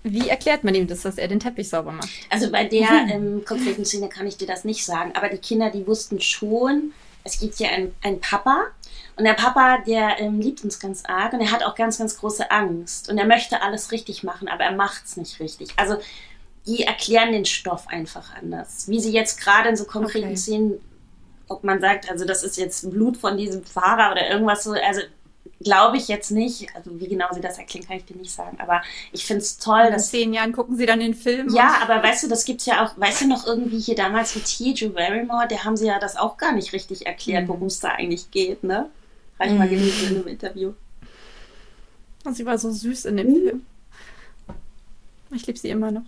[0.04, 2.10] Wie erklärt man ihm das, dass er den Teppich sauber macht?
[2.30, 5.70] Also bei der ähm, konkreten Szene kann ich dir das nicht sagen, aber die Kinder,
[5.70, 8.66] die wussten schon, es gibt hier einen, einen Papa
[9.16, 12.18] und der Papa, der ähm, liebt uns ganz arg und er hat auch ganz, ganz
[12.18, 15.70] große Angst und er möchte alles richtig machen, aber er macht es nicht richtig.
[15.78, 15.98] Also
[16.68, 18.88] die erklären den Stoff einfach anders.
[18.88, 20.36] Wie sie jetzt gerade in so konkreten Okay.
[20.38, 20.74] Szenen,
[21.48, 25.02] ob man sagt, also das ist jetzt Blut von diesem Fahrer oder irgendwas so, also
[25.62, 26.68] glaube ich jetzt nicht.
[26.76, 28.58] Also wie genau sie das erklären, kann ich dir nicht sagen.
[28.60, 31.50] Aber ich finde es toll, In dass zehn Jahren gucken sie dann den Film.
[31.54, 34.46] ja, aber weißt du, das gibt's ja auch, weißt du noch irgendwie hier damals mit
[34.46, 34.74] T.
[34.74, 37.48] Drew Barrymore, der haben sie ja das auch gar nicht richtig erklärt, Mhm.
[37.50, 38.90] worum es da eigentlich geht, ne?
[39.40, 40.74] Habe ich mal gelesen in einem Interview.
[42.24, 43.34] Und sie war so süß in dem Mhm.
[43.36, 43.66] Film.
[45.34, 46.06] Ich liebe sie immer noch.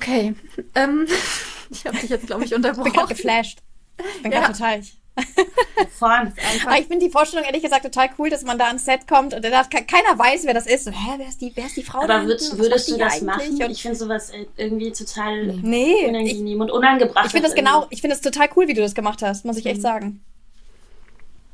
[0.00, 0.34] Okay.
[0.74, 1.06] Ähm,
[1.70, 3.08] ich habe dich jetzt, glaube ich, Ich bin gerade unterbrochen.
[3.08, 3.58] geflasht.
[4.16, 4.40] Ich bin Ja.
[4.40, 4.82] gerade total.
[6.00, 9.34] Aber ich finde die Vorstellung ehrlich gesagt total cool, dass man da ans Set kommt
[9.34, 10.84] und da ke- keiner weiß, wer das ist.
[10.84, 13.60] So, hä, wer ist die, wer ist die Frau Aber würdest, würdest du das machen?
[13.62, 17.26] Und Ich finde sowas äh, irgendwie total nee, ich, unangenehm und unangebracht.
[17.26, 19.58] ich finde das genau, ich finde das total cool, wie du das gemacht hast, muss
[19.58, 19.70] ich Mhm.
[19.72, 20.24] echt sagen.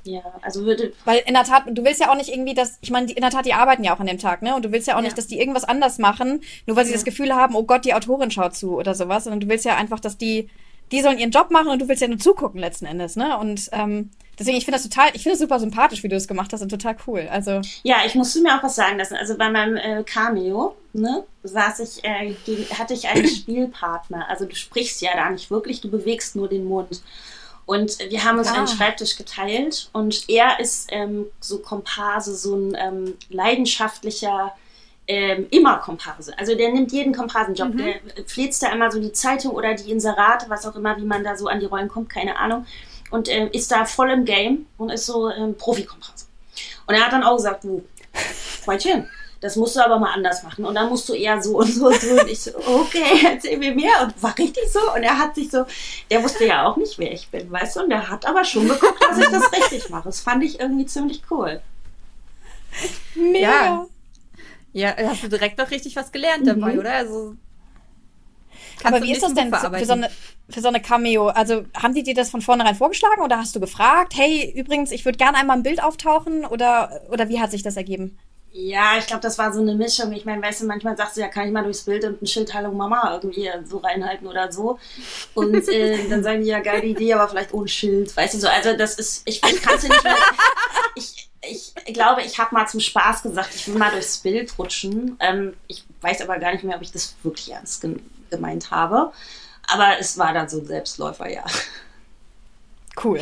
[0.06, 2.90] Ja, also würde, Weil in der Tat, du willst ja auch nicht irgendwie, dass, ich
[2.90, 4.54] meine, in der Tat, die arbeiten ja auch an dem Tag, ne?
[4.54, 5.04] Und du willst ja auch Ja.
[5.04, 6.96] nicht, dass die irgendwas anders machen, nur weil sie Ja.
[6.96, 9.76] das Gefühl haben, oh Gott, die Autorin schaut zu oder sowas, sondern du willst ja
[9.76, 10.48] einfach, dass die,
[10.92, 13.36] die sollen ihren Job machen und du willst ja nur zugucken letzten Endes, ne?
[13.38, 16.28] Und ähm, deswegen, ich finde das total, ich finde das super sympathisch, wie du das
[16.28, 17.28] gemacht hast und total cool.
[17.28, 19.16] Also, ja, ich musste mir auch was sagen lassen.
[19.16, 23.26] Also bei meinem äh, Cameo, ne, saß ich, äh, gegen, hatte ich einen
[23.60, 24.28] Spielpartner.
[24.28, 27.02] Also du sprichst ja da nicht wirklich, du bewegst nur den Mund.
[27.66, 28.54] Und wir haben uns Ah.
[28.54, 34.52] einen Schreibtisch geteilt und er ist ähm, so Komparse, so ein ähm, leidenschaftlicher
[35.08, 36.36] ähm, immer Komparse.
[36.38, 37.74] Also der nimmt jeden Komparsenjob.
[37.74, 37.78] Mhm.
[37.78, 37.94] Der
[38.26, 41.36] flitzt da immer so die Zeitung oder die Inserate, was auch immer, wie man da
[41.36, 42.66] so an die Rollen kommt, keine Ahnung.
[43.10, 46.26] Und ähm, ist da voll im Game und ist so ähm, Profi-Komparse.
[46.86, 47.84] Und er hat dann auch gesagt, du,
[48.62, 49.08] Freundchen,
[49.40, 50.64] das musst du aber mal anders machen.
[50.64, 52.20] Und dann musst du eher so und so und so.
[52.20, 54.02] Und ich so, okay, erzähl mir mehr.
[54.02, 54.80] Und war richtig so.
[54.94, 55.64] Und er hat sich so,
[56.10, 57.80] der wusste ja auch nicht, wer ich bin, weißt du?
[57.80, 60.04] Und der hat aber schon geguckt, dass ich das richtig mache.
[60.04, 61.60] Das fand ich irgendwie ziemlich cool.
[63.14, 63.48] Mega.
[63.48, 63.86] Ja.
[64.72, 66.60] Ja, hast du direkt noch richtig was gelernt mhm.
[66.60, 66.92] dabei, oder?
[66.92, 67.34] Also
[68.84, 70.10] aber wie ist das denn für so, eine,
[70.48, 71.28] für so eine Cameo?
[71.28, 75.04] Also haben die dir das von vornherein vorgeschlagen oder hast du gefragt, hey, übrigens, ich
[75.04, 78.18] würde gerne einmal ein Bild auftauchen oder, oder wie hat sich das ergeben?
[78.58, 80.12] Ja, ich glaube, das war so eine Mischung.
[80.12, 82.26] Ich meine, weißt du, manchmal sagst du ja, kann ich mal durchs Bild und ein
[82.26, 84.78] Schild Hallo Mama irgendwie so reinhalten oder so.
[85.34, 88.16] Und äh, dann sagen die ja, geile Idee, aber vielleicht ohne Schild.
[88.16, 90.16] Weißt du so, also das ist, ich, ich kann es nicht mehr.
[91.48, 95.16] Ich, ich glaube, ich habe mal zum Spaß gesagt, ich will mal durchs Bild rutschen.
[95.20, 97.86] Ähm, ich weiß aber gar nicht mehr, ob ich das wirklich ernst
[98.30, 99.12] gemeint habe.
[99.68, 101.44] Aber es war dann so ein Selbstläufer, ja.
[103.04, 103.20] Cool.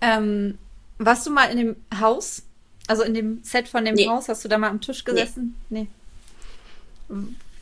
[0.00, 0.58] Ähm,
[0.98, 2.42] warst du mal in dem Haus?
[2.86, 4.08] Also in dem Set von dem nee.
[4.08, 4.28] Haus?
[4.28, 5.56] Hast du da mal am Tisch gesessen?
[5.68, 5.88] Nee.
[7.08, 7.16] nee.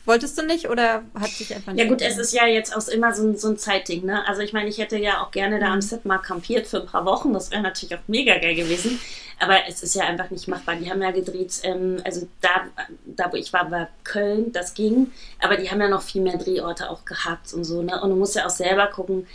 [0.05, 1.83] Wolltest du nicht oder hat sich einfach nicht?
[1.83, 4.27] Ja gut, es ist ja jetzt auch immer so ein, so ein Zeitding, ne?
[4.27, 5.81] Also ich meine, ich hätte ja auch gerne da am mhm.
[5.81, 7.33] Set mal kampiert für ein paar Wochen.
[7.33, 8.99] Das wäre natürlich auch mega geil gewesen.
[9.39, 10.75] Aber es ist ja einfach nicht machbar.
[10.75, 12.49] Die haben ja gedreht, ähm, also da,
[13.05, 15.11] da wo ich war, war Köln, das ging.
[15.41, 18.01] Aber die haben ja noch viel mehr Drehorte auch gehabt und so, ne?
[18.01, 19.27] Und du musst ja auch selber gucken,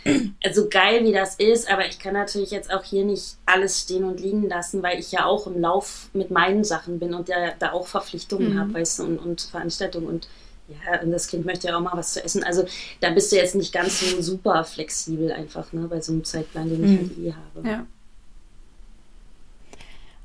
[0.44, 4.04] also geil wie das ist, aber ich kann natürlich jetzt auch hier nicht alles stehen
[4.04, 7.52] und liegen lassen, weil ich ja auch im Lauf mit meinen Sachen bin und ja
[7.58, 8.60] da auch Verpflichtungen mhm.
[8.60, 10.28] habe, weißt du, und, und Veranstaltungen und
[10.70, 12.44] ja, und das Kind möchte ja auch mal was zu essen.
[12.44, 12.64] Also
[13.00, 16.68] da bist du jetzt nicht ganz so super flexibel einfach, ne, bei so einem Zeitplan,
[16.68, 16.98] den ich mhm.
[16.98, 17.68] halt eh habe.
[17.68, 17.86] Ja.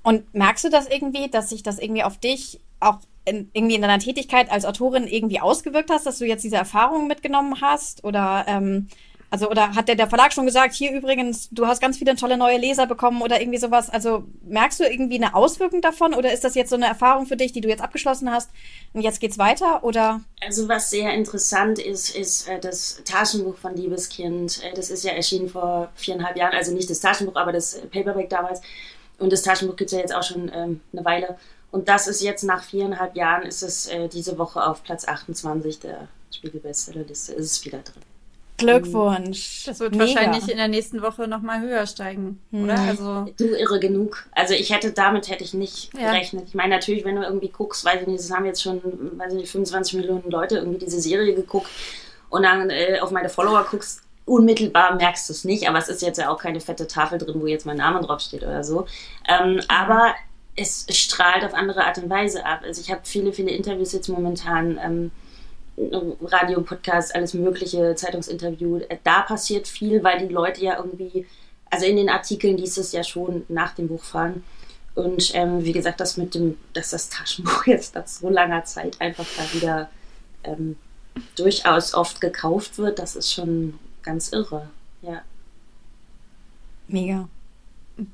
[0.03, 3.81] Und merkst du das irgendwie, dass sich das irgendwie auf dich auch in, irgendwie in
[3.81, 8.03] deiner Tätigkeit als Autorin irgendwie ausgewirkt hast, dass du jetzt diese Erfahrungen mitgenommen hast?
[8.03, 8.87] Oder ähm,
[9.35, 12.37] also, oder hat der, der Verlag schon gesagt, hier übrigens, du hast ganz viele tolle
[12.37, 13.89] neue Leser bekommen oder irgendwie sowas?
[13.89, 17.35] Also, merkst du irgendwie eine Auswirkung davon oder ist das jetzt so eine Erfahrung für
[17.35, 18.49] dich, die du jetzt abgeschlossen hast
[18.93, 20.21] und jetzt geht's weiter oder?
[20.41, 24.63] Also, was sehr interessant ist, ist äh, das Taschenbuch von Liebeskind.
[24.63, 28.29] Äh, das ist ja erschienen vor viereinhalb Jahren, also nicht das Taschenbuch, aber das Paperback
[28.29, 28.61] damals.
[29.19, 31.37] Und das Taschenbuch gibt's ja jetzt auch schon ähm, eine Weile.
[31.71, 35.81] Und das ist jetzt nach viereinhalb Jahren, ist es äh, diese Woche auf Platz 28
[35.81, 38.01] der Spiegel-Bestsellerliste, ist es wieder drin.
[38.57, 39.63] Glückwunsch.
[39.65, 40.05] Das wird Mega.
[40.05, 42.63] wahrscheinlich in der nächsten Woche nochmal höher steigen, hm.
[42.63, 42.79] oder?
[42.79, 44.27] Also du irre genug.
[44.31, 46.11] Also ich hätte damit hätte ich nicht ja.
[46.11, 46.45] gerechnet.
[46.47, 48.81] Ich meine natürlich, wenn du irgendwie guckst, weiß ich nicht, es haben jetzt schon,
[49.17, 51.69] weiß ich nicht, 25 Millionen Leute irgendwie diese Serie geguckt
[52.29, 56.01] und dann äh, auf meine Follower guckst, unmittelbar merkst du es nicht, aber es ist
[56.01, 58.87] jetzt ja auch keine fette Tafel drin, wo jetzt mein Name draufsteht oder so.
[59.27, 60.15] Ähm, aber
[60.55, 62.61] es strahlt auf andere Art und Weise ab.
[62.63, 64.79] Also ich habe viele, viele Interviews jetzt momentan.
[64.83, 65.11] Ähm,
[65.77, 68.81] Radio, Podcast, alles Mögliche, Zeitungsinterview.
[69.03, 71.25] Da passiert viel, weil die Leute ja irgendwie,
[71.69, 74.43] also in den Artikeln liest es ja schon nach dem Buch fahren.
[74.95, 78.99] Und ähm, wie gesagt, das mit dem, dass das Taschenbuch jetzt nach so langer Zeit
[79.01, 79.89] einfach da wieder
[80.43, 80.77] ähm,
[81.35, 84.69] durchaus oft gekauft wird, das ist schon ganz irre.
[85.01, 85.21] Ja.
[86.87, 87.27] Mega.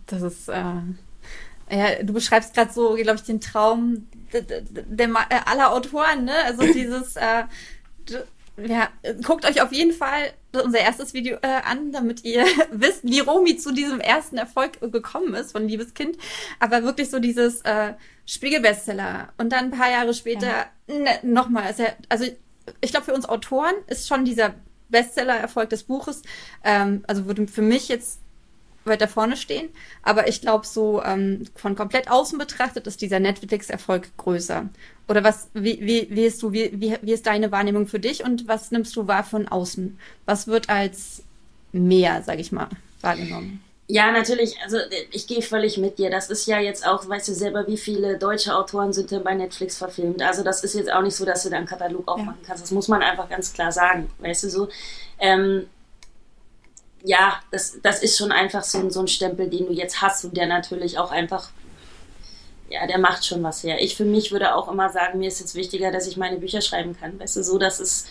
[0.08, 0.63] Das ist, äh,
[1.69, 6.34] ja, du beschreibst gerade so, glaube ich, den Traum der, äh, aller Autoren, ne?
[6.46, 7.44] Also dieses, äh,
[8.58, 8.89] ja,
[9.24, 13.58] guckt euch auf jeden Fall unser erstes Video äh, an, damit ihr wisst, wie Romy
[13.58, 16.17] zu diesem ersten Erfolg gekommen ist von Liebeskind.
[16.60, 17.94] Aber wirklich so dieses äh,
[18.26, 20.65] Spiegelbestseller und dann ein paar Jahre später ja.
[20.88, 21.63] ne, nochmal.
[21.63, 22.26] Also, also
[22.82, 24.54] ich glaube, für uns Autoren ist schon dieser
[24.89, 26.22] Bestseller-Erfolg des Buches,
[26.63, 28.20] ähm, also würde für mich jetzt
[28.86, 29.70] weiter vorne stehen.
[30.04, 34.70] Aber ich glaube, so ähm, von komplett außen betrachtet ist dieser Netflix-Erfolg größer.
[35.08, 38.24] Oder was, wie, wie, wie, ist du, wie, wie, wie ist deine Wahrnehmung für dich
[38.24, 40.00] und was nimmst du wahr von außen?
[40.26, 41.24] Was wird als
[41.72, 42.70] mehr, sag ich mal,
[43.02, 43.63] wahrgenommen?
[43.88, 44.78] Ja, natürlich, also
[45.12, 46.10] ich gehe völlig mit dir.
[46.10, 49.34] Das ist ja jetzt auch, weißt du selber, wie viele deutsche Autoren sind denn bei
[49.34, 50.22] Netflix verfilmt.
[50.22, 52.48] Also das ist jetzt auch nicht so, dass du da einen Katalog aufmachen ja.
[52.48, 52.63] kannst.
[52.63, 54.10] Das muss man einfach ganz klar sagen.
[54.20, 54.70] Weißt du so?
[55.20, 55.67] Ähm,
[57.04, 60.38] ja, das, das ist schon einfach so, so ein Stempel, den du jetzt hast und
[60.38, 61.50] der natürlich auch einfach,
[62.70, 63.82] ja, der macht schon was her.
[63.82, 66.62] Ich für mich würde auch immer sagen, mir ist jetzt wichtiger, dass ich meine Bücher
[66.62, 67.20] schreiben kann.
[67.20, 68.08] Weißt du, so, das ist,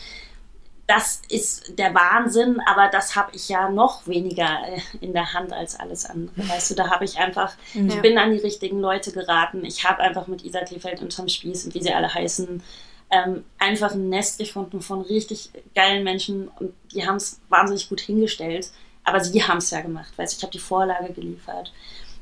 [0.86, 5.52] das ist der Wahnsinn, aber das habe ich ja noch weniger äh, in der Hand
[5.52, 6.48] als alles andere.
[6.48, 7.82] Weißt du, da habe ich einfach, ja.
[7.86, 9.64] ich bin an die richtigen Leute geraten.
[9.64, 12.62] Ich habe einfach mit Isa Kleefeld und Tom Spieß und wie sie alle heißen,
[13.10, 18.00] ähm, einfach ein Nest gefunden von richtig geilen Menschen und die haben es wahnsinnig gut
[18.00, 18.70] hingestellt.
[19.04, 21.72] Aber sie haben es ja gemacht, weil ich habe die Vorlage geliefert.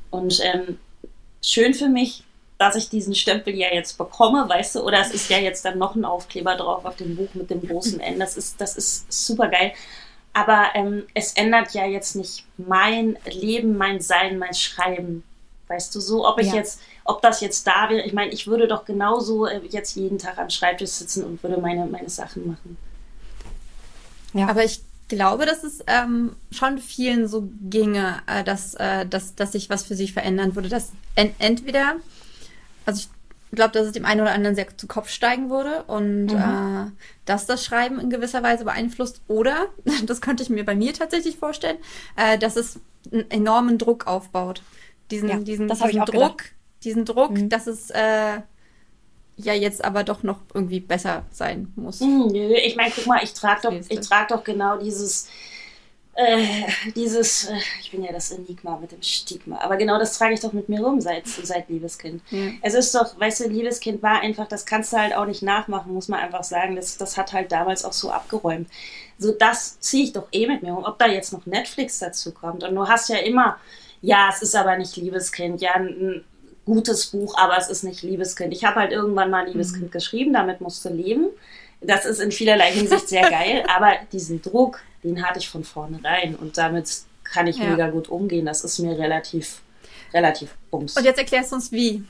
[0.09, 0.79] Und ähm,
[1.41, 2.23] schön für mich,
[2.57, 5.77] dass ich diesen Stempel ja jetzt bekomme, weißt du, oder es ist ja jetzt dann
[5.77, 8.19] noch ein Aufkleber drauf auf dem Buch mit dem großen N.
[8.19, 9.73] Das ist, das ist super geil.
[10.33, 15.23] Aber ähm, es ändert ja jetzt nicht mein Leben, mein Sein, mein Schreiben.
[15.67, 16.55] Weißt du, so, ob ich ja.
[16.55, 18.05] jetzt ob das jetzt da wäre.
[18.05, 21.59] Ich meine, ich würde doch genauso äh, jetzt jeden Tag am Schreibtisch sitzen und würde
[21.59, 22.77] meine, meine Sachen machen.
[24.33, 24.47] Ja.
[24.47, 29.53] Aber ich glaube, dass es ähm, schon vielen so ginge, äh, dass, äh, dass, dass
[29.53, 30.69] sich was für sich verändern würde.
[30.69, 31.95] Dass en entweder,
[32.85, 32.99] also
[33.51, 36.37] ich glaube, dass es dem einen oder anderen sehr zu Kopf steigen würde und mhm.
[36.37, 36.91] äh,
[37.25, 39.21] dass das Schreiben in gewisser Weise beeinflusst.
[39.27, 39.65] Oder,
[40.05, 41.77] das könnte ich mir bei mir tatsächlich vorstellen,
[42.15, 42.79] äh, dass es
[43.11, 44.61] einen enormen Druck aufbaut.
[45.09, 46.53] Diesen, ja, diesen, diesen Druck, gedacht.
[46.83, 47.49] Diesen Druck, mhm.
[47.49, 48.41] dass es äh,
[49.37, 51.99] ja jetzt aber doch noch irgendwie besser sein muss.
[52.01, 55.29] Mhm, nö, ich meine, guck mal, ich trage doch, ich trage doch genau dieses
[56.19, 56.65] äh,
[56.95, 60.41] dieses, äh, ich bin ja das Enigma mit dem Stigma, aber genau das trage ich
[60.41, 62.21] doch mit mir rum seit, seit Liebeskind.
[62.29, 62.51] Ja.
[62.61, 65.93] Es ist doch, weißt du, Liebeskind war einfach, das kannst du halt auch nicht nachmachen,
[65.93, 66.75] muss man einfach sagen.
[66.75, 68.67] Das, das hat halt damals auch so abgeräumt.
[69.17, 70.83] So, das ziehe ich doch eh mit mir rum.
[70.83, 72.65] Ob da jetzt noch Netflix dazu kommt.
[72.65, 73.57] Und du hast ja immer,
[74.01, 76.25] ja, es ist aber nicht Liebeskind, ja, ein,
[76.69, 78.53] gutes Buch, aber es ist nicht Liebeskind.
[78.53, 79.91] Ich habe halt irgendwann mal Liebeskind mhm.
[79.91, 81.27] geschrieben, damit musst du leben.
[81.81, 86.35] Das ist in vielerlei Hinsicht sehr geil, aber diesen Druck, den hatte ich von vornherein
[86.35, 86.89] und damit
[87.23, 87.69] kann ich ja.
[87.69, 88.45] mega gut umgehen.
[88.45, 89.61] Das ist mir relativ,
[90.13, 90.95] relativ bums.
[90.95, 92.03] Und jetzt erklärst du uns wie.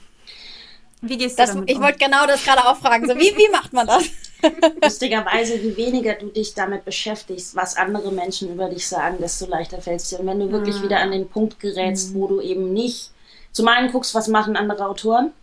[1.02, 1.84] Wie gehst du das, damit Ich um?
[1.84, 3.08] wollte genau das gerade auch fragen.
[3.08, 4.04] So, wie, wie macht man das?
[4.84, 9.82] Lustigerweise, je weniger du dich damit beschäftigst, was andere Menschen über dich sagen, desto leichter
[9.82, 10.20] fällt es dir.
[10.20, 10.84] Und wenn du wirklich mhm.
[10.84, 12.16] wieder an den Punkt gerätst, mhm.
[12.16, 13.12] wo du eben nicht
[13.60, 15.34] zum einen guckst, was machen andere Autoren,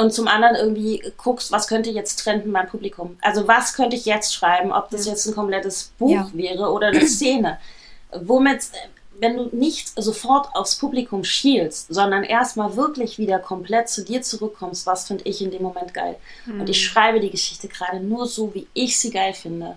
[0.00, 3.18] und zum anderen irgendwie guckst, was könnte jetzt trenden beim Publikum.
[3.20, 6.30] Also was könnte ich jetzt schreiben, ob das jetzt ein komplettes Buch ja.
[6.32, 7.58] wäre oder eine Szene.
[8.10, 8.62] Womit,
[9.20, 14.86] wenn du nicht sofort aufs Publikum schielst, sondern erstmal wirklich wieder komplett zu dir zurückkommst,
[14.86, 16.16] was finde ich in dem Moment geil.
[16.46, 16.62] Mhm.
[16.62, 19.76] Und ich schreibe die Geschichte gerade nur so, wie ich sie geil finde.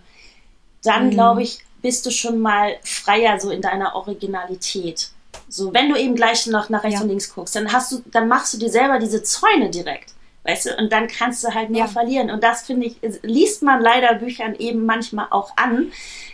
[0.81, 1.11] Dann mhm.
[1.11, 5.11] glaube ich, bist du schon mal freier so in deiner Originalität.
[5.49, 7.03] So, wenn du eben gleich noch nach rechts ja.
[7.03, 10.13] und links guckst, dann hast du, dann machst du dir selber diese Zäune direkt.
[10.43, 11.87] Weißt du, und dann kannst du halt nur ja.
[11.87, 12.31] verlieren.
[12.31, 15.91] Und das finde ich, liest man leider Büchern eben manchmal auch an.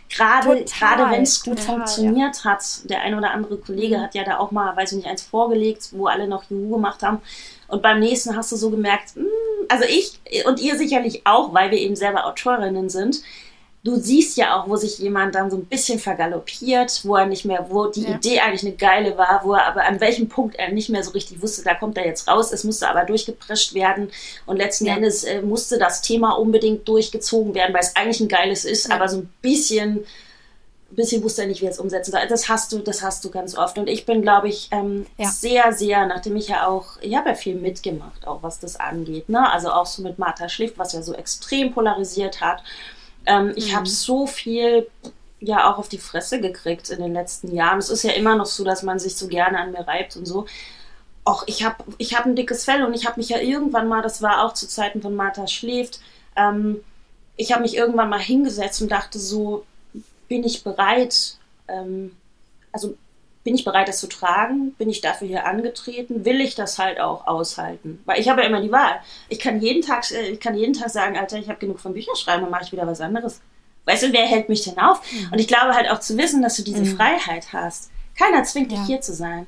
[0.10, 2.52] Gerade, gerade wenn es gut total, funktioniert ja.
[2.52, 2.64] hat.
[2.90, 4.02] Der ein oder andere Kollege mhm.
[4.02, 7.02] hat ja da auch mal, weiß ich nicht, eins vorgelegt, wo alle noch Juhu gemacht
[7.02, 7.20] haben.
[7.68, 11.54] Und beim nächsten hast du so gemerkt, mh, hm, also ich und ihr sicherlich auch,
[11.54, 13.22] weil wir eben selber Autorinnen sind,
[13.86, 17.46] du siehst ja auch, wo sich jemand dann so ein bisschen vergaloppiert, wo er nicht
[17.46, 18.16] mehr, wo die ja.
[18.16, 21.12] Idee eigentlich eine geile war, wo er aber an welchem Punkt er nicht mehr so
[21.12, 24.10] richtig wusste, da kommt er jetzt raus, es musste aber durchgeprescht werden
[24.48, 24.96] und letzten ja.
[24.96, 28.96] Endes äh, musste das Thema unbedingt durchgezogen werden, weil es eigentlich ein geiles ist, ja.
[28.96, 30.04] aber so ein bisschen
[30.92, 32.22] bisschen wusste er nicht, wie er es umsetzen soll.
[32.30, 33.78] Das hast du, das hast du ganz oft.
[33.78, 37.36] Und ich bin, glaube ich, ähm, sehr, sehr, nachdem ich ja auch, ich habe ja
[37.36, 39.28] viel mitgemacht, auch was das angeht.
[39.28, 39.52] Ne?
[39.52, 42.64] Also auch so mit Martha Schliff, was ja so extrem polarisiert hat.
[43.26, 43.76] Ähm, ich mhm.
[43.76, 44.88] habe so viel
[45.40, 47.80] ja auch auf die Fresse gekriegt in den letzten Jahren.
[47.80, 50.26] Es ist ja immer noch so, dass man sich so gerne an mir reibt und
[50.26, 50.46] so.
[51.24, 54.02] Auch ich habe ich hab ein dickes Fell und ich habe mich ja irgendwann mal,
[54.02, 56.00] das war auch zu Zeiten von Martha schläft,
[56.36, 56.82] ähm,
[57.38, 59.66] ich habe mich irgendwann mal hingesetzt und dachte so,
[60.28, 62.16] bin ich bereit, ähm,
[62.72, 62.96] also
[63.46, 64.74] bin ich bereit, das zu tragen?
[64.74, 66.26] Bin ich dafür hier angetreten?
[66.26, 68.02] Will ich das halt auch aushalten?
[68.06, 69.00] Weil ich habe ja immer die Wahl.
[69.30, 71.94] Ich kann jeden Tag, äh, ich kann jeden Tag sagen, Alter, ich habe genug von
[71.94, 73.40] Büchern schreiben, dann mache ich wieder was anderes.
[73.86, 75.00] Weißt du, wer hält mich denn auf?
[75.12, 75.30] Mhm.
[75.32, 76.98] Und ich glaube halt auch zu wissen, dass du diese mhm.
[76.98, 77.92] Freiheit hast.
[78.18, 78.80] Keiner zwingt ja.
[78.80, 79.46] dich hier zu sein.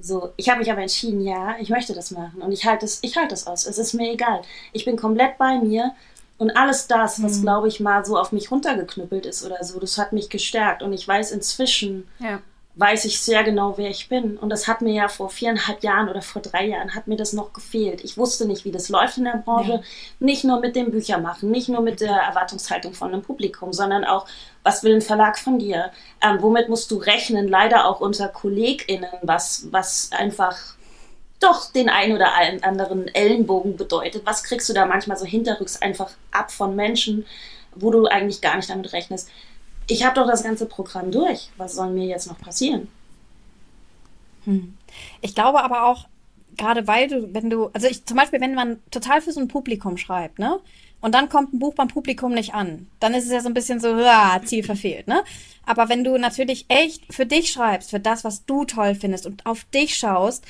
[0.00, 3.00] So, ich habe mich aber entschieden, ja, ich möchte das machen und ich halte es,
[3.02, 3.66] ich halte es aus.
[3.66, 4.42] Es ist mir egal.
[4.72, 5.92] Ich bin komplett bei mir
[6.38, 7.42] und alles das, was mhm.
[7.42, 10.92] glaube ich mal so auf mich runtergeknüppelt ist oder so, das hat mich gestärkt und
[10.92, 12.40] ich weiß inzwischen, ja
[12.76, 14.38] weiß ich sehr genau, wer ich bin.
[14.38, 17.32] Und das hat mir ja vor viereinhalb Jahren oder vor drei Jahren hat mir das
[17.32, 18.02] noch gefehlt.
[18.04, 19.72] Ich wusste nicht, wie das läuft in der Branche.
[19.72, 19.82] Ja.
[20.20, 24.26] Nicht nur mit dem Büchermachen, nicht nur mit der Erwartungshaltung von einem Publikum, sondern auch,
[24.62, 25.90] was will ein Verlag von dir?
[26.22, 27.48] Ähm, womit musst du rechnen?
[27.48, 30.56] Leider auch unter KollegInnen, was, was einfach
[31.40, 34.22] doch den einen oder anderen Ellenbogen bedeutet.
[34.26, 37.26] Was kriegst du da manchmal so hinterrücks einfach ab von Menschen,
[37.74, 39.28] wo du eigentlich gar nicht damit rechnest?
[39.90, 41.50] Ich habe doch das ganze Programm durch.
[41.56, 42.88] Was soll mir jetzt noch passieren?
[44.44, 44.76] Hm.
[45.20, 46.06] Ich glaube aber auch,
[46.56, 49.48] gerade weil du, wenn du, also ich zum Beispiel, wenn man total für so ein
[49.48, 50.60] Publikum schreibt, ne?
[51.00, 53.54] Und dann kommt ein Buch beim Publikum nicht an, dann ist es ja so ein
[53.54, 55.24] bisschen so, ja, Ziel verfehlt, ne?
[55.64, 59.46] Aber wenn du natürlich echt für dich schreibst, für das, was du toll findest und
[59.46, 60.44] auf dich schaust,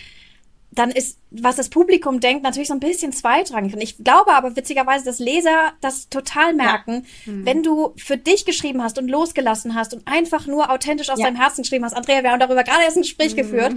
[0.72, 3.72] dann ist, was das Publikum denkt, natürlich so ein bisschen zweitrangig.
[3.72, 7.32] Und ich glaube aber witzigerweise, dass Leser das total merken, ja.
[7.32, 7.46] mhm.
[7.46, 11.26] wenn du für dich geschrieben hast und losgelassen hast und einfach nur authentisch aus ja.
[11.26, 11.94] deinem Herzen geschrieben hast.
[11.94, 13.36] Andrea, wir haben darüber gerade erst ein Gespräch mhm.
[13.36, 13.72] geführt.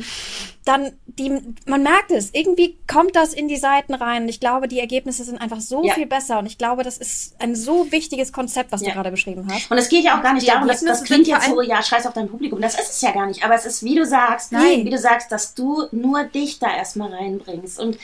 [0.65, 1.29] Dann, die,
[1.67, 2.33] man merkt es.
[2.33, 4.27] Irgendwie kommt das in die Seiten rein.
[4.27, 5.93] Ich glaube, die Ergebnisse sind einfach so ja.
[5.93, 6.39] viel besser.
[6.39, 9.69] Und ich glaube, das ist ein so wichtiges Konzept, was du gerade beschrieben hast.
[9.69, 11.83] Und es geht ja auch gar nicht die darum, dass das klingt jetzt so, ja,
[11.83, 12.61] scheiß auf dein Publikum.
[12.61, 13.43] Das ist es ja gar nicht.
[13.43, 14.85] Aber es ist, wie du sagst, Nein.
[14.85, 17.42] wie du sagst, dass du nur dich da erstmal reinbringst.
[17.79, 17.97] Und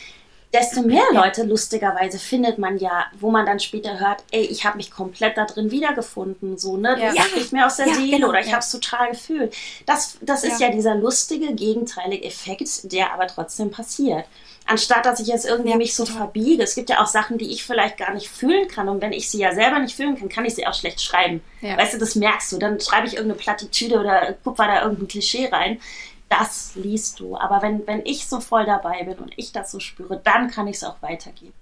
[0.54, 4.78] desto mehr Leute, lustigerweise, findet man ja, wo man dann später hört, ey, ich habe
[4.78, 6.98] mich komplett da drin wiedergefunden, so, ne?
[7.00, 7.24] Das Ja.
[7.52, 8.54] mir aus der Ja, Seele genau, oder ich ja.
[8.54, 9.54] habe es total gefühlt.
[9.86, 10.68] Das, das ist ja.
[10.68, 10.74] Ja.
[10.74, 14.26] dieser lustige, gegenteilige Effekt, der aber trotzdem passiert.
[14.66, 16.62] Anstatt dass ich jetzt irgendwie Ja, mich so verbiege.
[16.62, 18.88] Es gibt ja auch Sachen, die ich vielleicht gar nicht fühlen kann.
[18.88, 21.42] Und wenn ich sie ja selber nicht fühlen kann, kann ich sie auch schlecht schreiben.
[21.62, 21.76] Ja.
[21.76, 22.60] Weißt du, das merkst du.
[22.60, 25.80] Dann schreibe ich irgendeine Plattitüde oder kupfer da irgendein Klischee rein.
[26.30, 27.36] Das liest du.
[27.36, 30.68] Aber wenn, wenn ich so voll dabei bin und ich das so spüre, dann kann
[30.68, 31.54] ich es auch weitergeben.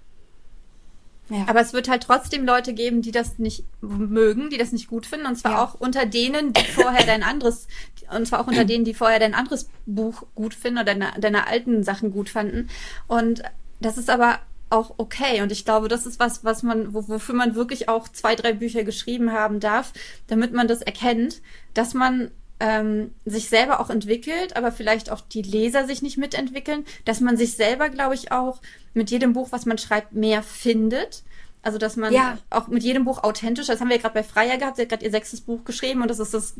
[1.30, 1.44] Ja.
[1.46, 5.04] Aber es wird halt trotzdem Leute geben, die das nicht mögen, die das nicht gut
[5.06, 5.26] finden.
[5.26, 5.64] Und zwar Ja.
[5.64, 7.66] auch unter denen, die vorher dein anderes,
[8.14, 11.46] und zwar auch unter denen, die vorher dein anderes Buch gut finden oder deine, deine
[11.46, 12.68] alten Sachen gut fanden.
[13.08, 13.42] Und
[13.80, 14.38] das ist aber
[14.70, 15.42] auch okay.
[15.42, 18.52] Und ich glaube, das ist was, was man, wo, wofür man wirklich auch zwei, drei
[18.54, 19.92] Bücher geschrieben haben darf,
[20.28, 21.42] damit man das erkennt,
[21.74, 26.84] dass man ähm, sich selber auch entwickelt, aber vielleicht auch die Leser sich nicht mitentwickeln,
[27.04, 28.60] dass man sich selber, glaube ich, auch
[28.94, 31.22] mit jedem Buch, was man schreibt, mehr findet.
[31.62, 32.38] Also, dass man Ja.
[32.50, 34.88] auch mit jedem Buch authentisch, das haben wir ja gerade bei Freier gehabt, sie hat
[34.90, 36.54] gerade ihr sechstes Buch geschrieben und das ist das,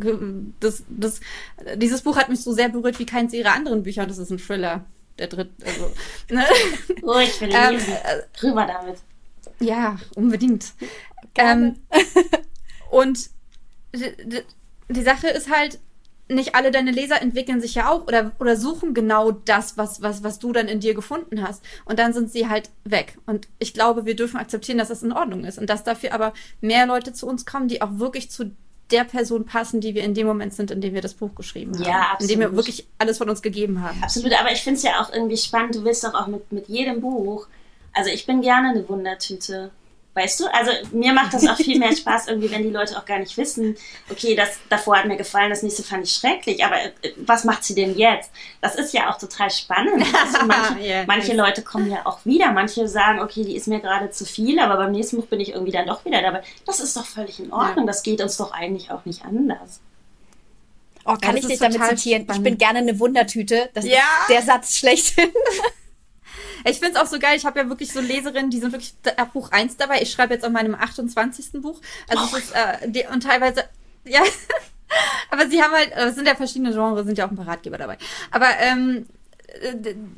[0.60, 1.20] das, das,
[1.76, 4.30] dieses Buch hat mich so sehr berührt wie keins ihrer anderen Bücher und das ist
[4.30, 4.84] ein Thriller.
[5.18, 5.90] Der dritte, also,
[6.30, 6.44] ne?
[7.02, 7.92] Oh, ich will Ähm, lesen.
[7.92, 8.98] äh, Rüber damit.
[9.60, 10.72] Ja, unbedingt.
[11.36, 11.76] Ähm,
[12.90, 13.30] und
[14.88, 15.78] die Sache ist halt,
[16.28, 20.22] nicht alle deine Leser entwickeln sich ja auch oder, oder suchen genau das, was, was,
[20.22, 21.64] was du dann in dir gefunden hast.
[21.84, 23.18] Und dann sind sie halt weg.
[23.26, 25.58] Und ich glaube, wir dürfen akzeptieren, dass das in Ordnung ist.
[25.58, 28.52] Und dass dafür aber mehr Leute zu uns kommen, die auch wirklich zu
[28.90, 31.74] der Person passen, die wir in dem Moment sind, in dem wir das Buch geschrieben
[31.74, 31.84] haben.
[31.84, 32.66] Ja, In dem wir absolut.
[32.66, 34.02] wirklich alles von uns gegeben haben.
[34.02, 35.74] Absolut, aber ich finde es ja auch irgendwie spannend.
[35.74, 37.46] Du willst doch auch mit, mit jedem Buch.
[37.92, 39.70] Also ich bin gerne eine Wundertüte.
[40.18, 40.46] Weißt du?
[40.52, 43.36] Also mir macht das auch viel mehr Spaß, irgendwie, wenn die Leute auch gar nicht
[43.36, 43.76] wissen,
[44.10, 47.62] okay, das davor hat mir gefallen, das nächste fand ich schrecklich, aber äh, was macht
[47.62, 48.30] sie denn jetzt?
[48.60, 50.04] Das ist ja auch total spannend.
[50.20, 53.78] Also manche, Ja, manche Leute kommen ja auch wieder, manche sagen, okay, die ist mir
[53.80, 56.42] gerade zu viel, aber beim nächsten Buch bin ich irgendwie dann doch wieder dabei.
[56.66, 57.86] Das ist doch völlig in Ordnung.
[57.86, 59.80] Das geht uns doch eigentlich auch nicht anders.
[61.04, 62.24] Oh, kann das ich dich damit zitieren?
[62.24, 62.38] spannend.
[62.38, 63.70] Ich bin gerne eine Wundertüte.
[63.74, 63.92] Das Ja.
[64.22, 65.30] ist der Satz schlechthin.
[66.64, 67.36] Ich finde es auch so geil.
[67.36, 70.02] Ich habe ja wirklich so Leserinnen, die sind wirklich ab Buch 1 dabei.
[70.02, 71.62] Ich schreibe jetzt an meinem 28.
[71.62, 71.80] Buch.
[72.08, 73.64] Also es ist, äh, die, und teilweise,
[74.04, 74.20] ja,
[75.30, 77.48] aber sie haben halt, äh, es sind ja verschiedene Genres, sind ja auch ein paar
[77.48, 77.98] Ratgeber dabei.
[78.30, 79.17] Aber ähm, äh,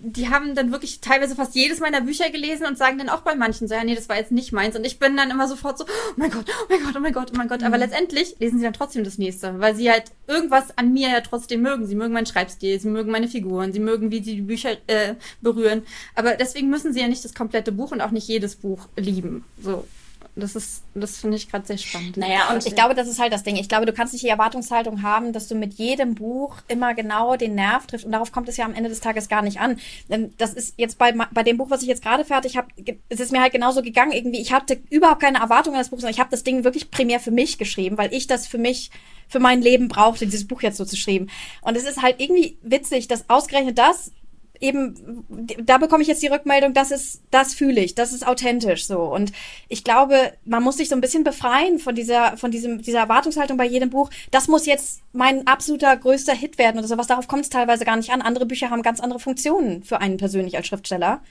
[0.03, 3.37] die haben dann wirklich teilweise fast jedes meiner Bücher gelesen und sagen dann auch bei
[3.37, 4.75] manchen so, ja, nee, das war jetzt nicht meins.
[4.75, 7.13] Und ich bin dann immer sofort so, oh mein Gott, oh mein Gott, oh mein
[7.13, 7.63] Gott, oh mein Gott.
[7.63, 11.21] Aber letztendlich lesen sie dann trotzdem das nächste, weil sie halt irgendwas an mir ja
[11.21, 11.87] trotzdem mögen.
[11.87, 15.15] Sie mögen meinen Schreibstil, sie mögen meine Figuren, sie mögen, wie sie die Bücher äh,
[15.41, 15.83] berühren.
[16.17, 19.45] Aber deswegen müssen sie ja nicht das komplette Buch und auch nicht jedes Buch lieben.
[19.63, 19.87] So.
[20.41, 22.17] Das ist, das finde ich gerade sehr spannend.
[22.17, 23.57] Naja, und Ich glaube, das ist halt das Ding.
[23.57, 27.37] Ich glaube, du kannst nicht die Erwartungshaltung haben, dass du mit jedem Buch immer genau
[27.37, 28.07] den Nerv triffst.
[28.07, 29.79] Und darauf kommt es ja am Ende des Tages gar nicht an.
[30.09, 32.69] Denn das ist jetzt bei, bei dem Buch, was ich jetzt gerade fertig habe,
[33.09, 34.13] es ist mir halt genauso gegangen.
[34.13, 36.91] Irgendwie, ich hatte überhaupt keine Erwartungen an das Buch, sondern ich habe das Ding wirklich
[36.91, 38.91] primär für mich geschrieben, weil ich das für mich,
[39.29, 41.31] für mein Leben brauchte, dieses Buch jetzt so zu schreiben.
[41.61, 44.13] Und es ist halt irgendwie witzig, dass ausgerechnet das
[44.61, 45.25] eben,
[45.59, 49.01] da bekomme ich jetzt die Rückmeldung, das ist, das fühle ich, das ist authentisch so.
[49.01, 49.33] Und
[49.69, 53.57] ich glaube, man muss sich so ein bisschen befreien von dieser, von diesem, dieser Erwartungshaltung
[53.57, 54.11] bei jedem Buch.
[54.31, 57.07] Das muss jetzt mein absoluter größter Hit werden oder sowas.
[57.07, 58.23] Darauf kommt es teilweise gar nicht an.
[58.23, 61.23] Andere Bücher haben ganz andere Funktionen für einen persönlich als Schriftsteller,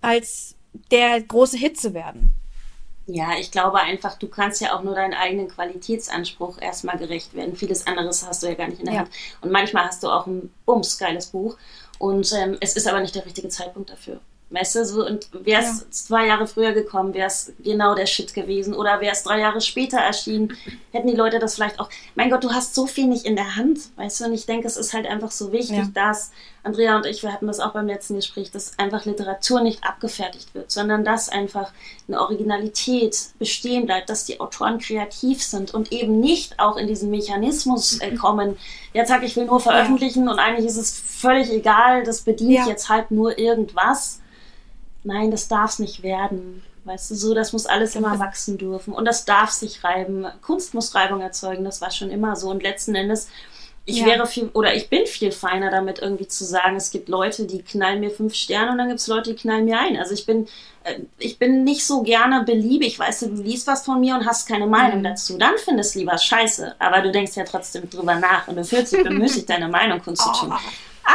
[0.00, 0.54] als
[0.92, 2.34] der große Hit zu werden.
[3.12, 7.56] Ja, ich glaube einfach, du kannst ja auch nur deinen eigenen Qualitätsanspruch erstmal gerecht werden.
[7.56, 9.00] Vieles anderes hast du ja gar nicht in der Ja.
[9.00, 9.10] Hand.
[9.40, 11.56] Und manchmal hast du auch ein bums geiles Buch
[12.00, 14.20] und ähm, es ist aber nicht der richtige Zeitpunkt dafür.
[14.52, 18.34] Weißt du, so, und wäre es zwei Jahre früher gekommen, wäre es genau der Shit
[18.34, 18.74] gewesen.
[18.74, 20.56] Oder wäre es drei Jahre später erschienen,
[20.90, 21.88] hätten die Leute das vielleicht auch.
[22.16, 24.24] Mein Gott, du hast so viel nicht in der Hand, weißt du?
[24.24, 25.88] Und ich denke, es ist halt einfach so wichtig, Ja.
[25.94, 26.32] dass
[26.64, 30.52] Andrea und ich, wir hatten das auch beim letzten Gespräch, dass einfach Literatur nicht abgefertigt
[30.52, 31.70] wird, sondern dass einfach
[32.08, 37.10] eine Originalität bestehen bleibt, dass die Autoren kreativ sind und eben nicht auch in diesen
[37.10, 38.56] Mechanismus äh, kommen.
[38.92, 42.66] Jetzt sag ich will nur veröffentlichen und eigentlich ist es völlig egal, das bedient Ja.
[42.66, 44.19] jetzt halt nur irgendwas.
[45.04, 46.62] Nein, das darf es nicht werden.
[46.84, 48.92] Weißt du, so, das muss alles immer wachsen dürfen.
[48.94, 50.26] Und das darf sich reiben.
[50.42, 52.48] Kunst muss Reibung erzeugen, das war schon immer so.
[52.50, 53.28] Und letzten Endes,
[53.86, 54.06] ich Ja.
[54.06, 57.62] wäre viel, oder ich bin viel feiner damit, irgendwie zu sagen, es gibt Leute, die
[57.62, 59.96] knallen mir fünf Sterne und dann gibt es Leute, die knallen mir ein.
[59.98, 60.48] Also ich bin,
[60.84, 62.98] äh, ich bin nicht so gerne beliebig.
[62.98, 65.04] Weißt du, du liest was von mir und hast keine Meinung Mhm.
[65.04, 65.36] dazu.
[65.38, 66.76] Dann findest du lieber scheiße.
[66.78, 70.52] Aber du denkst ja trotzdem drüber nach und du fühlst dich bemüßigt, deine Meinung kundzutun.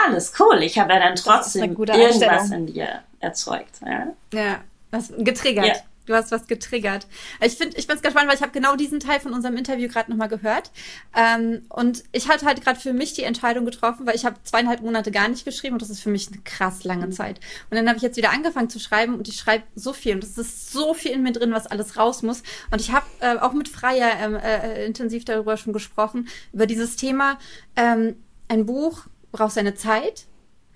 [0.07, 0.61] Alles cool.
[0.63, 1.21] Ich habe ja dann Oh.
[1.23, 3.81] trotzdem irgendwas in dir erzeugt.
[3.85, 4.13] Ja?
[4.33, 4.61] Ja,
[4.91, 5.65] das getriggert.
[5.65, 5.75] Ja.
[6.05, 7.07] du hast was getriggert.
[7.41, 9.87] Ich finde, ich bin ganz spannend, weil ich habe genau diesen Teil von unserem Interview
[9.87, 10.71] gerade nochmal gehört.
[11.15, 14.81] Ähm, und ich hatte halt gerade für mich die Entscheidung getroffen, weil ich habe zweieinhalb
[14.81, 17.11] Monate gar nicht geschrieben und das ist für mich eine krass lange mhm.
[17.11, 17.39] Zeit.
[17.69, 20.23] Und dann habe ich jetzt wieder angefangen zu schreiben und ich schreibe so viel und
[20.23, 22.43] es ist so viel in mir drin, was alles raus muss.
[22.71, 26.95] Und ich habe äh, auch mit Freier ähm, äh, intensiv darüber schon gesprochen, über dieses
[26.95, 27.39] Thema,
[27.75, 28.15] ähm,
[28.47, 30.25] ein Buch braucht seine Zeit.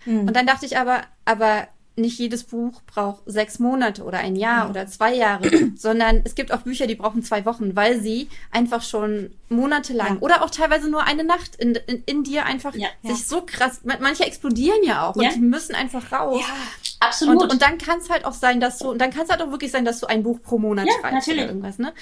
[0.05, 0.21] Mhm.
[0.21, 1.67] Und dann dachte ich aber, aber
[1.99, 4.69] nicht jedes Buch braucht sechs Monate oder ein Jahr ja.
[4.69, 8.81] oder zwei Jahre, sondern es gibt auch Bücher, die brauchen zwei Wochen, weil sie einfach
[8.81, 10.21] schon monatelang ja.
[10.21, 12.87] oder auch teilweise nur eine Nacht in, in, in dir einfach ja.
[13.03, 16.41] sich so krass, manche explodieren ja auch und die müssen einfach raus.
[16.41, 17.43] Ja, absolut.
[17.43, 19.41] Und, und dann kann es halt auch sein, dass du, und dann kann es halt
[19.41, 21.43] auch wirklich sein, dass du ein Buch pro Monat schreibst natürlich.
[21.43, 21.93] oder irgendwas, ne?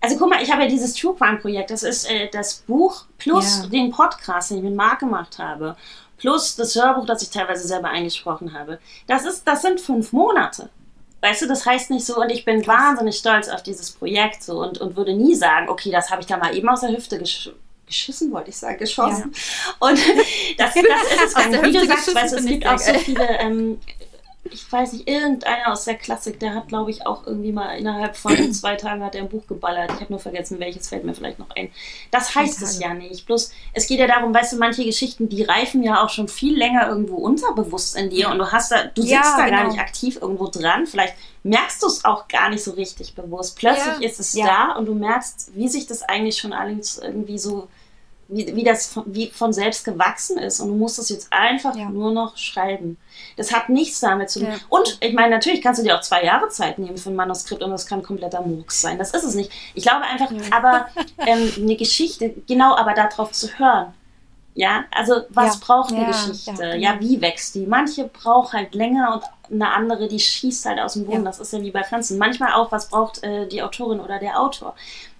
[0.00, 3.06] Also guck mal, ich habe ja dieses True Crime Projekt, das ist äh, das Buch
[3.18, 5.74] plus den Podcast, den ich mit Marc gemacht habe
[6.18, 8.78] plus das Hörbuch, das ich teilweise selber eingesprochen habe.
[9.06, 10.70] Das ist, das sind fünf Monate.
[11.22, 12.76] Weißt du, das heißt nicht so, und ich bin Krass.
[12.76, 16.26] wahnsinnig stolz auf dieses Projekt so und, und würde nie sagen, okay, das habe ich
[16.26, 17.50] da mal eben aus der Hüfte gesch
[17.86, 19.32] geschissen, wollte ich sagen, geschossen.
[19.32, 19.88] Ja.
[19.88, 19.98] Und
[20.58, 23.78] das, das ist es, wie du sagst, weißt du, es gibt auch so viele ähm,
[24.52, 28.16] ich weiß nicht, irgendeiner aus der Klassik, der hat, glaube ich, auch irgendwie mal innerhalb
[28.16, 29.90] von zwei Tagen hat er ein Buch geballert.
[29.94, 31.70] Ich habe nur vergessen, welches fällt mir vielleicht noch ein.
[32.10, 33.26] Das heißt es ja nicht.
[33.26, 36.56] Bloß, es geht ja darum, weißt du, manche Geschichten, die reifen ja auch schon viel
[36.56, 39.56] länger irgendwo unterbewusst in dir und du hast da, du sitzt ja, da genau.
[39.58, 40.86] gar nicht aktiv irgendwo dran.
[40.86, 43.56] Vielleicht merkst du es auch gar nicht so richtig bewusst.
[43.56, 44.08] Plötzlich ja.
[44.08, 44.46] ist es ja.
[44.46, 47.68] da und du merkst, wie sich das eigentlich schon alles irgendwie so
[48.28, 51.76] wie, wie das von, wie von selbst gewachsen ist und du musst es jetzt einfach
[51.76, 51.88] ja.
[51.88, 52.96] nur noch schreiben.
[53.36, 54.48] Das hat nichts damit zu tun.
[54.48, 54.58] Ja.
[54.68, 57.62] Und ich meine, natürlich kannst du dir auch zwei Jahre Zeit nehmen für ein Manuskript
[57.62, 58.98] und das kann kompletter Murks sein.
[58.98, 59.50] Das ist es nicht.
[59.74, 60.40] Ich glaube einfach, ja.
[60.50, 60.86] aber
[61.26, 63.94] ähm, eine Geschichte, genau, aber darauf zu hören.
[64.54, 66.76] Ja, also was braucht eine Geschichte?
[66.78, 67.02] Ja, genau.
[67.02, 67.66] wie wächst die?
[67.66, 71.26] Manche braucht halt länger und eine andere, die schießt halt aus dem Boden.
[71.26, 72.16] Das ist ja wie bei Pflanzen.
[72.16, 74.74] Manchmal auch, was braucht äh, die Autorin oder der Autor?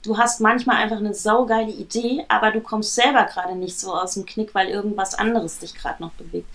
[0.07, 4.15] Du hast manchmal einfach eine saugeile Idee, aber du kommst selber gerade nicht so aus
[4.15, 6.49] dem Knick, weil irgendwas anderes dich gerade noch bewegt.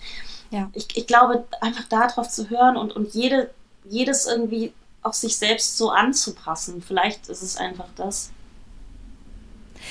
[0.50, 0.70] Ja.
[0.72, 3.50] Ich, ich glaube, einfach darauf zu hören und, und jede,
[3.84, 4.72] jedes irgendwie
[5.02, 6.82] auf sich selbst so anzupassen.
[6.82, 8.30] Vielleicht ist es einfach das.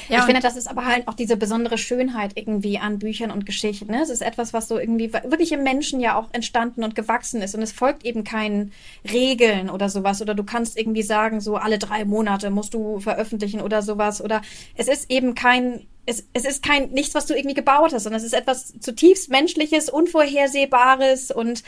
[0.10, 3.46] Ja, ich finde, das ist aber halt auch diese besondere Schönheit irgendwie an Büchern und
[3.46, 3.92] Geschichten.
[3.92, 4.02] Ne?
[4.02, 7.56] Es ist etwas, was so irgendwie wirklich im Menschen ja auch entstanden und gewachsen ist.
[7.56, 8.72] Und es folgt eben keinen
[9.12, 10.22] Regeln oder sowas.
[10.22, 14.22] Oder du kannst irgendwie sagen, so alle drei Monate musst du veröffentlichen oder sowas.
[14.22, 14.42] Oder
[14.76, 18.20] es ist eben kein es, es ist kein nichts, was du irgendwie gebaut hast, sondern
[18.20, 21.64] es ist etwas zutiefst Menschliches, Unvorhersehbares und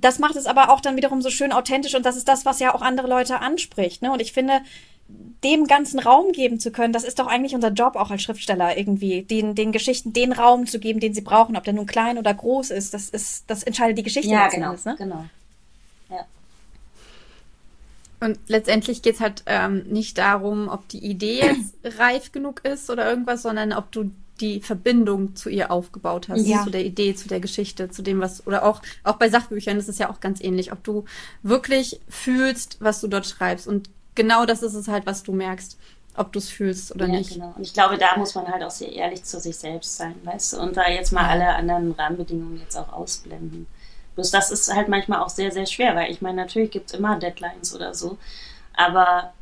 [0.00, 2.60] das macht es aber auch dann wiederum so schön authentisch und das ist das, was
[2.60, 4.00] ja auch andere Leute anspricht.
[4.00, 4.12] Ne?
[4.12, 4.60] Und ich finde,
[5.42, 8.76] dem ganzen Raum geben zu können, das ist doch eigentlich unser Job auch als Schriftsteller
[8.76, 12.18] irgendwie, den, den Geschichten den Raum zu geben, den sie brauchen, ob der nun klein
[12.18, 14.30] oder groß ist, das ist, das entscheidet die Geschichte.
[14.30, 14.94] Ja, genau, Endes, ne?
[14.98, 15.24] genau.
[16.10, 16.26] Ja.
[18.20, 22.88] Und letztendlich geht es halt ähm, nicht darum, ob die Idee jetzt reif genug ist
[22.90, 24.10] oder irgendwas, sondern ob du
[24.40, 26.64] die Verbindung zu ihr aufgebaut hast, ja.
[26.64, 29.88] zu der Idee, zu der Geschichte, zu dem, was, oder auch, auch bei Sachbüchern ist
[29.88, 31.04] es ja auch ganz ähnlich, ob du
[31.42, 35.78] wirklich fühlst, was du dort schreibst und genau das ist es halt, was du merkst,
[36.16, 37.34] ob du es fühlst oder ja, nicht.
[37.34, 37.54] Genau.
[37.56, 40.54] Und ich glaube, da muss man halt auch sehr ehrlich zu sich selbst sein, weißt
[40.54, 43.66] du, und da jetzt mal alle anderen Rahmenbedingungen jetzt auch ausblenden.
[44.16, 46.98] Bloß das ist halt manchmal auch sehr, sehr schwer, weil ich meine, natürlich gibt es
[46.98, 48.18] immer Deadlines oder so,
[48.74, 49.32] aber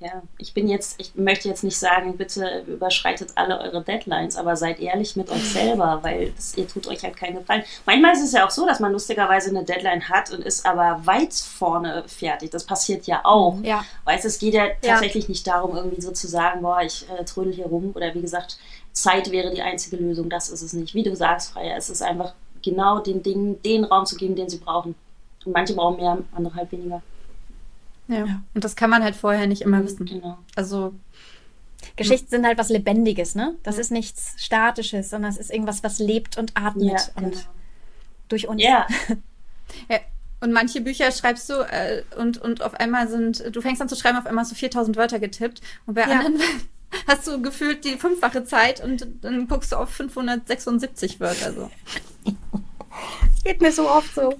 [0.00, 4.56] ja, ich bin jetzt, ich möchte jetzt nicht sagen, bitte überschreitet alle eure Deadlines, aber
[4.56, 7.62] seid ehrlich mit euch selber, weil das, ihr tut euch halt keinen Gefallen.
[7.86, 11.06] Manchmal ist es ja auch so, dass man lustigerweise eine Deadline hat und ist aber
[11.06, 12.50] weit vorne fertig.
[12.50, 13.58] Das passiert ja auch.
[13.62, 13.84] Ja.
[14.04, 15.30] Weißt es geht ja tatsächlich ja.
[15.30, 18.58] nicht darum, irgendwie so zu sagen, boah, ich äh, trödel hier rum oder wie gesagt,
[18.92, 20.28] Zeit wäre die einzige Lösung.
[20.28, 20.94] Das ist es nicht.
[20.94, 24.48] Wie du sagst, Freier, es ist einfach genau den Dingen den Raum zu geben, den
[24.48, 24.96] sie brauchen.
[25.44, 27.02] Und manche brauchen mehr, andere halt weniger.
[28.08, 28.26] Ja.
[28.26, 28.42] ja.
[28.54, 30.06] Und das kann man halt vorher nicht immer wissen.
[30.06, 30.38] Genau.
[30.54, 30.94] Also
[31.96, 33.56] Geschichten sind halt was Lebendiges, ne?
[33.62, 33.82] Das ja.
[33.82, 37.28] ist nichts Statisches, sondern es ist irgendwas, was lebt und atmet ja, genau.
[37.28, 37.48] und
[38.28, 38.62] durch uns.
[38.62, 38.86] Ja.
[39.88, 40.00] ja.
[40.40, 43.96] Und manche Bücher schreibst du äh, und, und auf einmal sind, du fängst an zu
[43.96, 46.20] schreiben, auf einmal so 4000 Wörter getippt und bei ja.
[46.20, 46.40] anderen
[47.06, 51.70] hast du gefühlt die fünffache Zeit und dann guckst du auf 576 Wörter so.
[53.44, 54.34] Geht mir so oft so.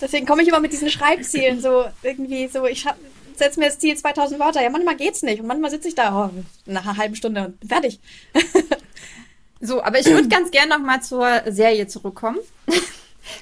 [0.00, 2.86] Deswegen komme ich immer mit diesen Schreibzielen so irgendwie so, ich
[3.34, 4.62] setze mir das Ziel 2000 Wörter.
[4.62, 7.68] Ja, manchmal geht's nicht und manchmal sitze ich da oh, nach einer halben Stunde und
[7.68, 8.00] fertig.
[9.60, 12.38] so, aber ich würde ganz gern noch mal zur Serie zurückkommen.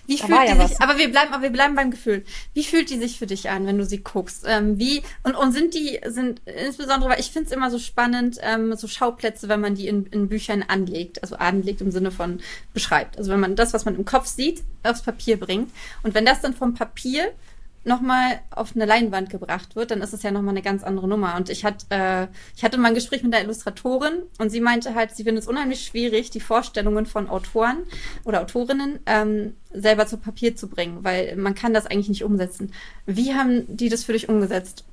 [0.06, 0.80] Wie da fühlt die ja sich, was.
[0.80, 2.24] aber wir bleiben, aber wir bleiben beim Gefühl.
[2.54, 4.44] Wie fühlt die sich für dich an, wenn du sie guckst?
[4.46, 8.38] Ähm, wie, und, und sind die, sind, insbesondere, weil ich finde es immer so spannend,
[8.42, 12.40] ähm, so Schauplätze, wenn man die in, in Büchern anlegt, also anlegt im Sinne von
[12.72, 13.18] beschreibt.
[13.18, 15.70] Also wenn man das, was man im Kopf sieht, aufs Papier bringt.
[16.02, 17.32] Und wenn das dann vom Papier
[17.84, 21.36] nochmal auf eine Leinwand gebracht wird, dann ist es ja nochmal eine ganz andere Nummer.
[21.36, 22.26] Und ich, hatte, äh,
[22.56, 25.48] ich hatte mal ein Gespräch mit der Illustratorin und sie meinte halt, sie findet es
[25.48, 27.78] unheimlich schwierig, die Vorstellungen von Autoren
[28.24, 32.72] oder Autorinnen ähm, selber zu Papier zu bringen, weil man kann das eigentlich nicht umsetzen.
[33.06, 34.84] Wie haben die das für dich umgesetzt?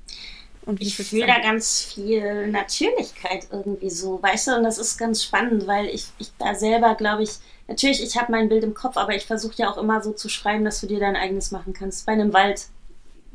[0.66, 5.24] Und ich fühle da ganz viel Natürlichkeit irgendwie so, weißt du, und das ist ganz
[5.24, 7.30] spannend, weil ich, ich da selber, glaube ich,
[7.68, 10.28] natürlich, ich habe mein Bild im Kopf, aber ich versuche ja auch immer so zu
[10.28, 12.08] schreiben, dass du dir dein eigenes machen kannst.
[12.08, 12.66] Bei einem Wald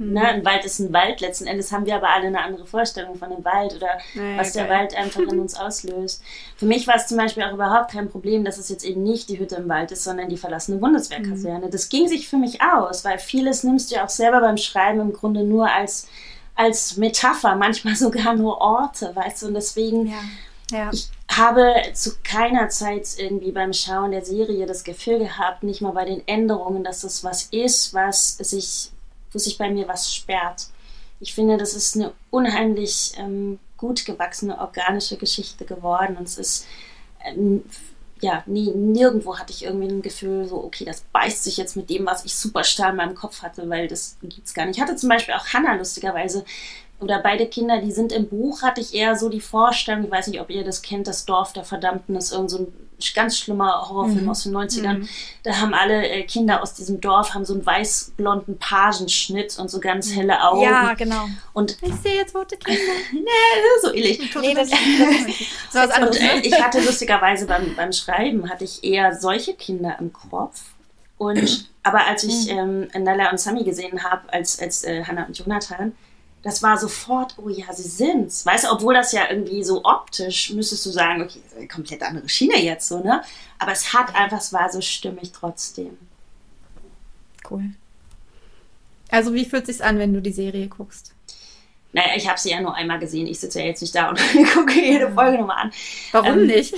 [0.01, 0.15] Mhm.
[0.15, 0.23] Ne?
[0.23, 1.21] Ein Wald ist ein Wald.
[1.21, 4.53] Letzten Endes haben wir aber alle eine andere Vorstellung von dem Wald oder naja, was
[4.53, 6.23] der Wald einfach in uns auslöst.
[6.57, 9.29] Für mich war es zum Beispiel auch überhaupt kein Problem, dass es jetzt eben nicht
[9.29, 11.67] die Hütte im Wald ist, sondern die verlassene Bundeswehrkaserne.
[11.67, 11.71] Mhm.
[11.71, 15.01] Das ging sich für mich aus, weil vieles nimmst du ja auch selber beim Schreiben
[15.01, 16.09] im Grunde nur als,
[16.55, 20.07] als Metapher, manchmal sogar nur Orte, weißt du, und deswegen.
[20.07, 20.19] Ja.
[20.73, 20.89] Ja.
[20.93, 25.91] Ich habe zu keiner Zeit irgendwie beim Schauen der Serie das Gefühl gehabt, nicht mal
[25.91, 28.93] bei den Änderungen, dass das was ist, was sich
[29.33, 30.68] wo sich bei mir was sperrt.
[31.20, 36.66] Ich finde, das ist eine unheimlich ähm, gut gewachsene organische Geschichte geworden und es ist
[37.24, 37.64] ähm,
[38.20, 41.89] ja, nie, nirgendwo hatte ich irgendwie ein Gefühl, so, okay, das beißt sich jetzt mit
[41.89, 44.76] dem, was ich super starr in meinem Kopf hatte, weil das gibt es gar nicht.
[44.76, 46.45] Ich hatte zum Beispiel auch Hannah lustigerweise,
[47.01, 50.29] oder beide Kinder, die sind im Buch, hatte ich eher so die Vorstellung, ich weiß
[50.29, 52.73] nicht, ob ihr das kennt, das Dorf der Verdammten ist irgend so ein
[53.15, 54.31] ganz schlimmer Horrorfilm mhm.
[54.31, 54.99] aus den 90ern.
[54.99, 55.09] Mhm.
[55.43, 59.81] Da haben alle äh, Kinder aus diesem Dorf haben so einen weiß-blonden Pagenschnitt und so
[59.81, 60.63] ganz helle Augen.
[60.63, 61.27] Ja, genau.
[61.55, 62.81] Und ich sehe jetzt rote Kinder.
[63.13, 63.21] nee,
[63.83, 64.35] so ähnlich.
[64.41, 64.69] Nee, das,
[65.71, 66.19] so was anderes.
[66.19, 70.61] Und, äh, ich hatte lustigerweise beim, beim Schreiben hatte ich eher solche Kinder im Kopf.
[71.17, 72.89] Und aber als ich mhm.
[72.95, 75.93] ähm, Nella und Sami gesehen habe, als, als äh, Hannah und Jonathan,
[76.43, 78.47] das war sofort, oh ja, sie sind's.
[78.47, 82.62] Weißt du, obwohl das ja irgendwie so optisch, müsstest du sagen, okay, komplett andere Schiene
[82.62, 83.22] jetzt so, ne?
[83.59, 85.99] Aber es hat einfach, es war so stimmig trotzdem.
[87.51, 87.70] Cool.
[89.11, 91.12] Also wie fühlt es sich an, wenn du die Serie guckst?
[91.93, 93.26] Naja, ich habe sie ja nur einmal gesehen.
[93.26, 94.18] Ich sitze ja jetzt nicht da und
[94.55, 95.72] gucke jede Folge nochmal an.
[96.12, 96.74] Warum ähm, nicht?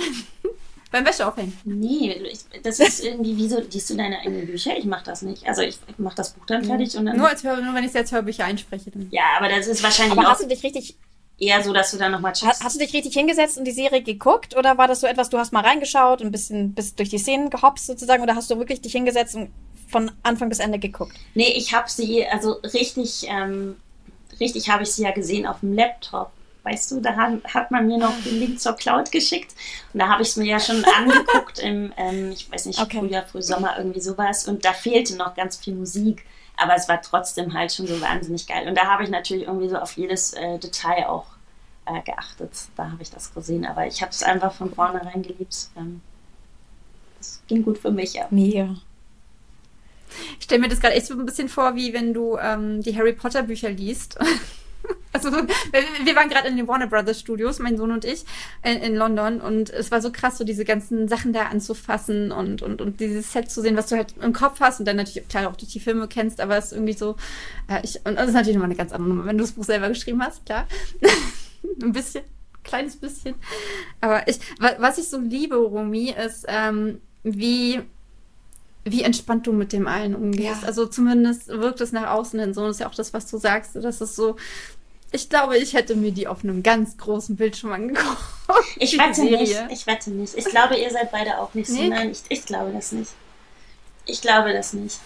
[0.93, 1.57] Beim Wäscheaufhängen?
[1.65, 4.77] Nee, ich, das ist irgendwie wie so, liest du deine eigenen Bücher?
[4.77, 5.43] Ich mache das nicht.
[5.47, 7.17] Also ich, ich mache das Buch dann fertig und dann...
[7.17, 8.91] Nur, als Hör, nur wenn ich es als Hörbücher einspreche.
[8.91, 9.07] Dann.
[9.09, 10.33] Ja, aber das ist wahrscheinlich aber auch...
[10.33, 10.95] hast du dich richtig...
[11.39, 12.63] Eher so, dass du dann nochmal checkst.
[12.63, 14.55] Hast du dich richtig hingesetzt und die Serie geguckt?
[14.55, 17.17] Oder war das so etwas, du hast mal reingeschaut und ein bisschen bist durch die
[17.17, 18.21] Szenen gehopst sozusagen?
[18.21, 19.49] Oder hast du wirklich dich hingesetzt und
[19.89, 21.15] von Anfang bis Ende geguckt?
[21.33, 23.77] Nee, ich habe sie, also richtig, ähm,
[24.39, 26.31] richtig habe ich sie ja gesehen auf dem Laptop
[26.63, 29.53] weißt du, da hat, man mir noch den Link zur Cloud geschickt
[29.93, 32.99] und da habe ich es mir ja schon angeguckt im, ähm, ich weiß nicht, okay.
[32.99, 36.25] Frühjahr, Frühsommer, irgendwie sowas und da fehlte noch ganz viel Musik,
[36.57, 39.69] aber es war trotzdem halt schon so wahnsinnig geil und da habe ich natürlich irgendwie
[39.69, 41.25] so auf jedes äh, Detail auch
[41.85, 45.67] äh, geachtet, da habe ich das gesehen, aber ich habe es einfach von vornherein geliebt.
[45.75, 46.01] Ähm,
[47.17, 48.27] das ging gut für mich, ja.
[48.29, 48.75] Mega.
[50.37, 52.95] Ich stelle mir das gerade echt so ein bisschen vor, wie wenn du ähm, die
[52.95, 54.17] Harry Potter Bücher liest
[55.13, 58.25] Also wir waren gerade in den Warner Brothers Studios, mein Sohn und ich,
[58.63, 62.63] in, in, London und es war so krass, so diese ganzen Sachen da anzufassen und,
[62.63, 65.27] und, und dieses Set zu sehen, was du halt im Kopf hast und dann natürlich
[65.27, 67.15] klar auch durch die Filme kennst, aber es ist irgendwie so,
[67.69, 69.63] äh, ich, und das ist natürlich nochmal eine ganz andere Nummer, wenn du das Buch
[69.63, 70.67] selber geschrieben hast, klar.
[71.81, 72.23] Ein bisschen,
[72.63, 73.35] kleines bisschen.
[74.01, 74.39] Aber ich,
[74.79, 77.83] was ich so liebe, Romy, ist, ähm, wie
[78.85, 80.61] wie entspannt du mit dem allen umgehst.
[80.61, 80.67] Ja.
[80.67, 82.61] Also zumindest wirkt es nach außen hin so.
[82.61, 83.75] Das ist ja auch das, was du sagst.
[83.75, 84.35] Das ist so.
[85.13, 88.17] Ich glaube, ich hätte mir die auf einem ganz großen Bildschirm angeguckt.
[88.77, 89.37] Ich wette Serie.
[89.37, 89.55] nicht.
[89.69, 90.35] Ich wette nicht.
[90.35, 91.75] Ich glaube, ihr seid beide auch nicht so.
[91.75, 91.89] Nee?
[91.89, 93.11] Nein, ich, ich glaube das nicht.
[94.05, 94.99] Ich glaube das nicht.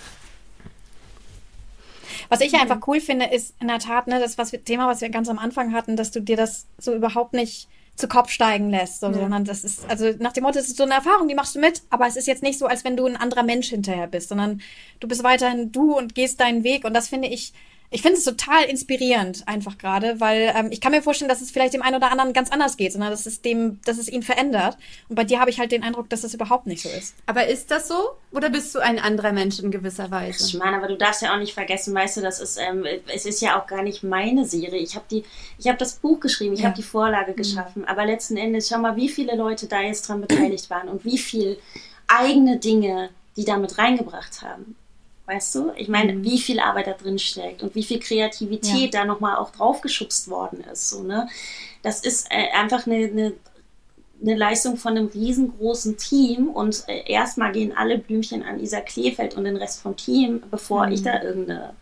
[2.30, 5.02] Was ich einfach cool finde, ist in der Tat, ne, das was wir, Thema, was
[5.02, 8.70] wir ganz am Anfang hatten, dass du dir das so überhaupt nicht zu Kopf steigen
[8.70, 9.14] lässt, so, ja.
[9.14, 11.60] sondern das ist, also nach dem Motto, es ist so eine Erfahrung, die machst du
[11.60, 14.30] mit, aber es ist jetzt nicht so, als wenn du ein anderer Mensch hinterher bist,
[14.30, 14.62] sondern
[15.00, 17.54] du bist weiterhin du und gehst deinen Weg und das finde ich
[17.90, 21.52] ich finde es total inspirierend einfach gerade, weil ähm, ich kann mir vorstellen, dass es
[21.52, 24.24] vielleicht dem einen oder anderen ganz anders geht, sondern dass es dem, dass es ihn
[24.24, 24.78] verändert.
[25.08, 27.16] Und bei dir habe ich halt den Eindruck, dass das überhaupt nicht so ist.
[27.26, 27.96] Aber ist das so?
[28.32, 30.46] Oder bist du ein anderer Mensch in gewisser Weise?
[30.46, 33.26] Ich meine, aber du darfst ja auch nicht vergessen, weißt du, das ist, ähm, es
[33.26, 34.82] ist ja auch gar nicht meine Serie.
[34.82, 35.24] Ich habe die,
[35.58, 36.68] ich habe das Buch geschrieben, ich ja.
[36.68, 37.38] habe die Vorlage mhm.
[37.38, 37.86] geschaffen.
[37.86, 41.18] Aber letzten Endes, schau mal, wie viele Leute da jetzt dran beteiligt waren und wie
[41.18, 41.58] viel
[42.08, 44.76] eigene Dinge die damit reingebracht haben.
[45.28, 45.74] Weißt du?
[45.76, 46.24] Ich meine, mhm.
[46.24, 49.02] wie viel Arbeit da drin steckt und wie viel Kreativität ja.
[49.02, 50.90] da nochmal auch draufgeschubst worden ist.
[50.90, 51.28] So, ne?
[51.84, 53.34] Das ist äh, einfach eine, eine,
[54.22, 59.36] eine, Leistung von einem riesengroßen Team und äh, erstmal gehen alle Blümchen an Isa Kleefeld
[59.36, 60.94] und den Rest vom Team, bevor mhm.
[60.94, 61.74] ich da irgendeine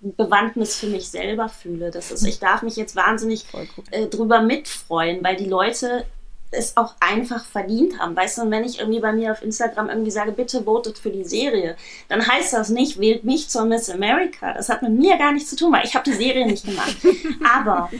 [0.00, 1.92] Bewandtnis für mich selber fühle.
[1.92, 3.44] Das ist, ich darf mich jetzt wahnsinnig
[3.92, 6.06] äh, drüber mitfreuen, weil die Leute
[6.52, 8.14] es auch einfach verdient haben.
[8.14, 11.10] Weißt du, und wenn ich irgendwie bei mir auf Instagram irgendwie sage, bitte votet für
[11.10, 11.76] die Serie,
[12.08, 14.52] dann heißt das nicht, wählt mich zur Miss America.
[14.52, 16.96] Das hat mit mir gar nichts zu tun, weil ich habe die Serie nicht gemacht.
[17.54, 17.90] Aber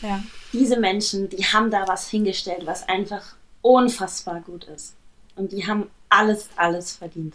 [0.00, 0.22] ja.
[0.52, 4.94] diese Menschen, die haben da was hingestellt, was einfach unfassbar gut ist.
[5.34, 7.34] Und die haben alles, alles verdient.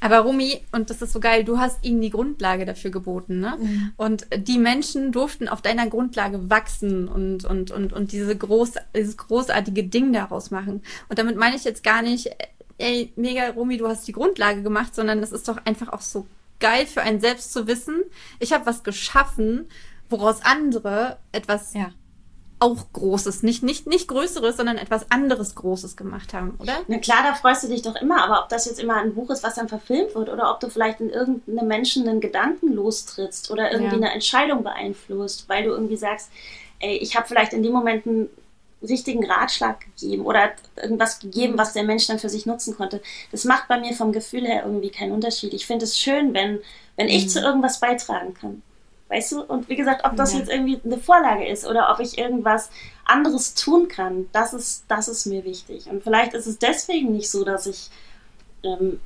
[0.00, 3.56] Aber Rumi, und das ist so geil, du hast ihnen die Grundlage dafür geboten, ne?
[3.58, 3.92] Mhm.
[3.96, 9.16] Und die Menschen durften auf deiner Grundlage wachsen und, und, und, und diese groß, dieses
[9.16, 10.82] großartige Ding daraus machen.
[11.08, 12.30] Und damit meine ich jetzt gar nicht,
[12.78, 16.26] ey, mega Rumi, du hast die Grundlage gemacht, sondern es ist doch einfach auch so
[16.60, 18.02] geil für einen selbst zu wissen,
[18.38, 19.66] ich habe was geschaffen,
[20.08, 21.90] woraus andere etwas ja
[22.58, 26.78] auch Großes, nicht, nicht, nicht Größeres, sondern etwas anderes Großes gemacht haben, oder?
[26.88, 29.28] Na klar, da freust du dich doch immer, aber ob das jetzt immer ein Buch
[29.30, 33.50] ist, was dann verfilmt wird, oder ob du vielleicht in irgendeinem Menschen einen Gedanken lostrittst
[33.50, 34.02] oder irgendwie ja.
[34.02, 36.30] eine Entscheidung beeinflusst, weil du irgendwie sagst,
[36.80, 38.30] ey, ich habe vielleicht in dem Moment einen
[38.82, 43.02] richtigen Ratschlag gegeben oder irgendwas gegeben, was der Mensch dann für sich nutzen konnte.
[43.32, 45.54] Das macht bei mir vom Gefühl her irgendwie keinen Unterschied.
[45.54, 46.60] Ich finde es schön, wenn,
[46.96, 47.28] wenn ich mhm.
[47.28, 48.62] zu irgendwas beitragen kann.
[49.08, 49.42] Weißt du?
[49.42, 50.40] Und wie gesagt, ob das ja.
[50.40, 52.70] jetzt irgendwie eine Vorlage ist oder ob ich irgendwas
[53.04, 55.86] anderes tun kann, das ist, das ist mir wichtig.
[55.86, 57.90] Und vielleicht ist es deswegen nicht so, dass ich.
[58.64, 59.00] Ähm,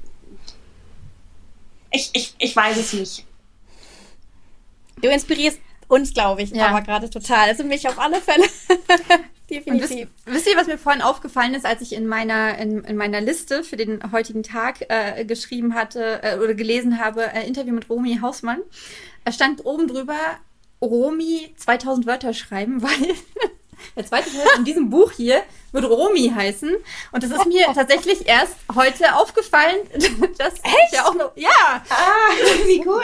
[1.90, 3.26] ich, ich, ich weiß es nicht.
[5.02, 6.68] Du inspirierst uns, glaube ich, ja.
[6.68, 7.48] aber gerade total.
[7.48, 8.44] Also mich auf alle Fälle.
[9.50, 9.90] Definitiv.
[9.90, 13.20] Wisst, wisst, ihr, was mir vorhin aufgefallen ist, als ich in meiner, in, in meiner
[13.20, 17.90] Liste für den heutigen Tag äh, geschrieben hatte äh, oder gelesen habe, äh, Interview mit
[17.90, 18.60] Romy Hausmann?
[19.24, 20.18] Es stand oben drüber,
[20.80, 23.14] Romy 2000 Wörter schreiben, weil
[23.96, 26.74] der zweite Teil von diesem Buch hier wird Romy heißen.
[27.12, 29.76] Und das ist mir tatsächlich erst heute aufgefallen.
[30.38, 30.92] Das Echt?
[30.92, 31.32] ja auch noch.
[31.36, 31.82] Ja!
[31.90, 32.30] Ah,
[32.64, 33.02] wie cool.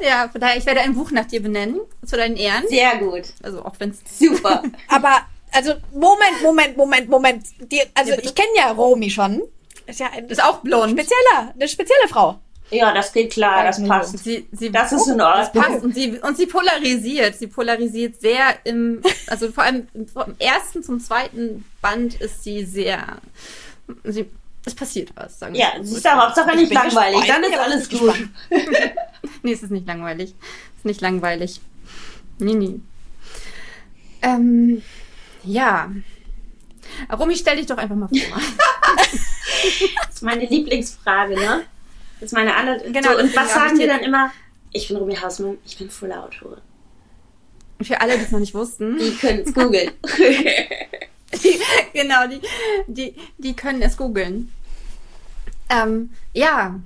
[0.00, 2.66] ja, von daher, ich werde ein Buch nach dir benennen, zu deinen Ehren.
[2.68, 3.24] Sehr gut.
[3.42, 4.18] Also auch wenn es.
[4.18, 4.62] Super.
[4.88, 5.22] Aber,
[5.52, 7.46] also, Moment, Moment, Moment, Moment.
[7.60, 9.42] Die, also, ja, ich kenne ja Romy schon.
[9.86, 10.92] Ist ja ein, ist auch blond.
[10.92, 12.38] Spezieller, eine spezielle Frau.
[12.70, 14.18] Ja, das geht klar, das passt.
[14.18, 15.52] Sie, sie, das ist in Ordnung.
[15.52, 17.36] Das passt und sie, und sie polarisiert.
[17.36, 23.18] Sie polarisiert sehr im, also vor allem vom ersten zum zweiten Band ist sie sehr,
[24.02, 24.28] sie,
[24.64, 27.88] es passiert was, sagen wir Ja, sie ist ja Hauptsache nicht langweilig, dann ist alles
[27.88, 28.14] gut.
[29.42, 30.34] nee, es ist nicht langweilig.
[30.72, 31.60] Es ist nicht langweilig.
[32.40, 32.80] Nee, nee.
[34.22, 34.82] Ähm,
[35.44, 35.90] ja.
[37.16, 38.18] Romy, stell dich doch einfach mal vor.
[40.02, 41.64] das ist meine Lieblingsfrage, ne?
[42.20, 42.90] Das ist meine andere.
[42.90, 44.32] Genau, so, und was sagen wir dann immer?
[44.72, 46.60] Ich bin Ruby Hausmann, ich bin Fuller Autorin.
[47.82, 48.98] Für alle, die es noch nicht wussten.
[48.98, 49.90] Die können es googeln.
[51.92, 52.40] genau, die,
[52.86, 54.50] die, die können es googeln.
[55.68, 56.80] Ähm, ja.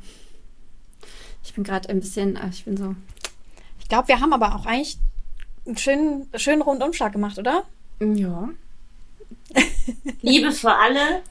[1.44, 2.96] Ich bin gerade ein bisschen, ah, ich bin so.
[3.78, 4.98] Ich glaube, wir haben aber auch eigentlich
[5.66, 7.64] einen schönen, schönen Rundumschlag gemacht, oder?
[8.00, 8.48] Ja.
[10.22, 11.22] Liebe für alle.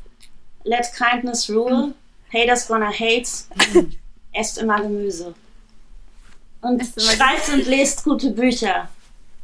[0.64, 1.94] Let kindness rule.
[2.34, 3.28] Haters gonna hate.
[4.34, 5.34] Esst immer Gemüse.
[6.62, 8.90] Und schreibt und lest gute Bücher.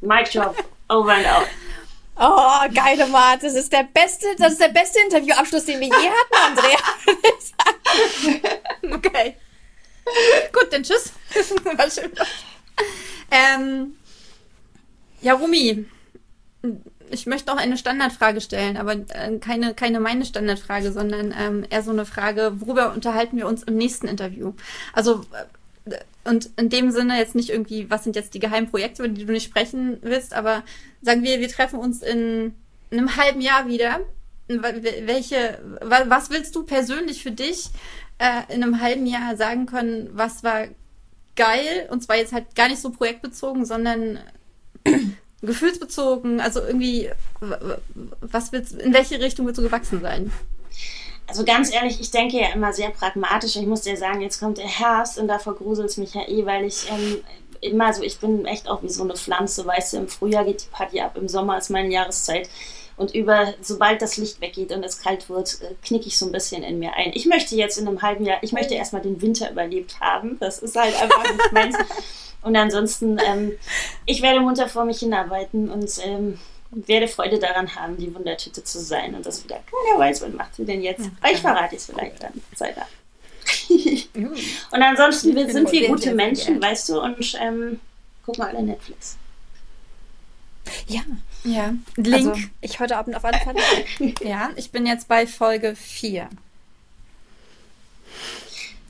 [0.02, 0.64] Mic drop.
[0.90, 1.48] Over and out.
[2.18, 3.44] Oh, geile Mart.
[3.44, 6.78] Das ist der beste, das ist der beste Interviewabschluss, den wir je hatten, Andrea.
[8.96, 9.36] okay.
[10.54, 11.12] Gut, dann tschüss.
[11.64, 12.12] War schön.
[13.32, 13.98] Ähm,
[15.22, 15.86] ja, Rumi,
[17.10, 21.84] ich möchte auch eine Standardfrage stellen, aber äh, keine, keine meine Standardfrage, sondern ähm, eher
[21.84, 24.54] so eine Frage, worüber unterhalten wir uns im nächsten Interview?
[24.94, 25.26] Also,
[25.86, 29.14] äh, und in dem Sinne jetzt nicht irgendwie, was sind jetzt die geheimen Projekte, über
[29.14, 30.64] die du nicht sprechen willst, aber
[31.02, 32.56] sagen wir, wir treffen uns in,
[32.90, 34.00] in einem halben Jahr wieder.
[34.48, 37.70] Welche, was willst du persönlich für dich
[38.20, 40.68] äh, in einem halben Jahr sagen können, was war
[41.36, 41.88] geil?
[41.90, 44.20] Und zwar jetzt halt gar nicht so projektbezogen, sondern
[45.46, 46.40] gefühlsbezogen?
[46.40, 47.10] Also irgendwie,
[48.22, 50.32] was willst, in welche Richtung willst du gewachsen sein?
[51.28, 53.56] Also ganz ehrlich, ich denke ja immer sehr pragmatisch.
[53.56, 56.46] Ich muss dir sagen, jetzt kommt der Herbst und davor gruselt es mich ja eh,
[56.46, 57.24] weil ich ähm,
[57.62, 60.64] immer so, ich bin echt auch wie so eine Pflanze, weißt du, im Frühjahr geht
[60.64, 62.50] die Party ab, im Sommer ist meine Jahreszeit.
[62.98, 66.32] Und über, sobald das Licht weggeht und es kalt wird, äh, knicke ich so ein
[66.32, 67.12] bisschen in mir ein.
[67.14, 70.38] Ich möchte jetzt in einem halben Jahr, ich möchte erstmal den Winter überlebt haben.
[70.40, 71.76] Das ist halt einfach nicht meins.
[72.46, 73.54] Und ansonsten, ähm,
[74.06, 76.40] ich werde munter vor mich hinarbeiten und ähm,
[76.70, 80.54] werde Freude daran haben, die Wundertüte zu sein und das wieder keiner weiß, was macht
[80.54, 81.10] sie denn jetzt.
[81.24, 82.34] Ja, ich verrate es vielleicht dann.
[82.56, 82.86] Sei da.
[84.72, 87.80] und ansonsten wir sind wir gute Menschen, weißt du, und ähm,
[88.24, 89.18] gucken alle Netflix.
[90.88, 91.02] Ja.
[91.44, 91.74] Ja.
[91.96, 92.28] Link.
[92.30, 93.40] Also, ich heute Abend auf alle
[93.98, 94.14] Fälle.
[94.22, 96.30] ja, ich bin jetzt bei Folge 4.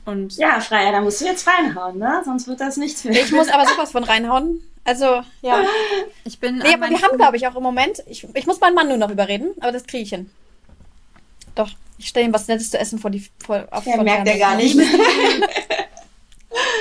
[0.06, 2.22] Und ja, Freier, da musst du jetzt reinhauen, ne?
[2.24, 3.12] Sonst wird das nichts mehr.
[3.20, 4.62] Ich muss aber sowas von reinhauen.
[4.84, 5.62] Also, ja.
[6.24, 6.58] Ich bin.
[6.58, 8.02] Nee, aber wir haben, glaube ich, auch im Moment.
[8.08, 10.30] Ich, ich muss meinen Mann nur noch überreden, aber das kriege ich hin.
[11.54, 13.28] Doch, ich stelle ihm was Nettes zu essen vor die.
[13.44, 14.78] Vor, auf, Ja, merkt er gar nicht.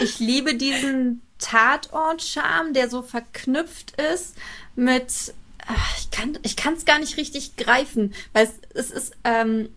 [0.02, 4.36] Ich liebe diesen Tatort-Charme, der so verknüpft ist
[4.76, 5.34] mit.
[5.66, 9.14] ach, Ich kann ich kann es gar nicht richtig greifen, weil es, es ist.
[9.24, 9.70] Ähm,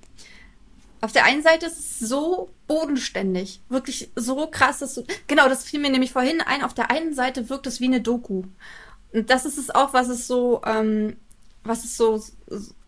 [1.01, 5.65] auf der einen Seite ist es so bodenständig, wirklich so krass, dass du, genau, das
[5.65, 6.63] fiel mir nämlich vorhin ein.
[6.63, 8.45] Auf der einen Seite wirkt es wie eine Doku.
[9.13, 11.17] Und das ist es auch, was es so, ähm,
[11.65, 12.23] was es so,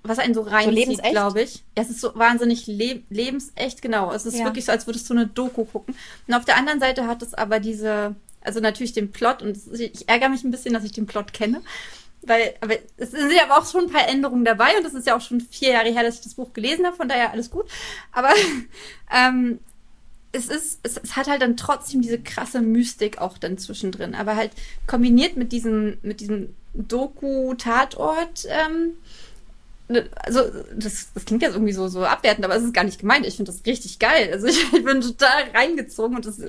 [0.02, 1.11] was einen so reinzieht, lebensecht?
[1.11, 1.62] glaube ich.
[1.76, 4.12] Ja, es ist so wahnsinnig le lebensecht, genau.
[4.12, 4.44] Es ist Ja.
[4.44, 5.94] wirklich so, als würdest du eine Doku gucken.
[6.26, 10.08] Und auf der anderen Seite hat es aber diese, also natürlich den Plot und ich
[10.08, 11.61] ärgere mich ein bisschen, dass ich den Plot kenne.
[12.22, 15.16] Weil, aber es sind ja auch schon ein paar Änderungen dabei und es ist ja
[15.16, 17.66] auch schon vier Jahre her, dass ich das Buch gelesen habe, von daher alles gut.
[18.12, 18.30] Aber
[19.14, 19.58] ähm,
[20.32, 24.36] es ist, es, es hat halt dann trotzdem diese krasse Mystik auch dann zwischendrin, aber
[24.36, 24.52] halt
[24.86, 28.92] kombiniert mit diesem, mit diesem Doku-Tatort, ähm,
[29.88, 30.42] ne, also
[30.76, 33.26] das, das klingt jetzt irgendwie so, so abwertend, aber es ist gar nicht gemeint.
[33.26, 34.30] Ich finde das richtig geil.
[34.32, 36.40] Also ich, ich bin total reingezogen und das,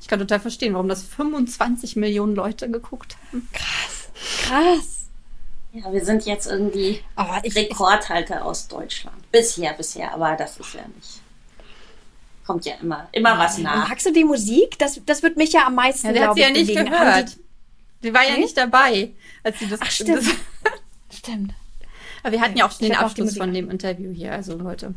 [0.00, 3.48] ich kann total verstehen, warum das 25 Millionen Leute geguckt haben.
[3.52, 5.01] Krass.
[5.72, 9.30] Ja, wir sind jetzt irgendwie Aber ich, ich, Rekordhalter aus Deutschland.
[9.32, 11.20] Bisher, bisher, aber das ist ja nicht.
[12.46, 13.88] Kommt ja immer, immer was nach.
[13.88, 14.78] magst du die Musik?
[14.78, 16.90] Das, das wird mich ja am meisten, Ja, der hat sie ja nicht bewegen.
[16.90, 17.36] Gehört.
[18.02, 18.40] Die war ja Nee?
[18.40, 19.10] nicht dabei,
[19.44, 19.80] als sie das.
[19.82, 20.18] Ach, stimmt.
[20.18, 21.54] Das, Die, stimmt.
[22.22, 24.56] aber wir hatten ja auch schon Ich den die Abschluss von dem Interview hier, also
[24.56, 24.92] Leute.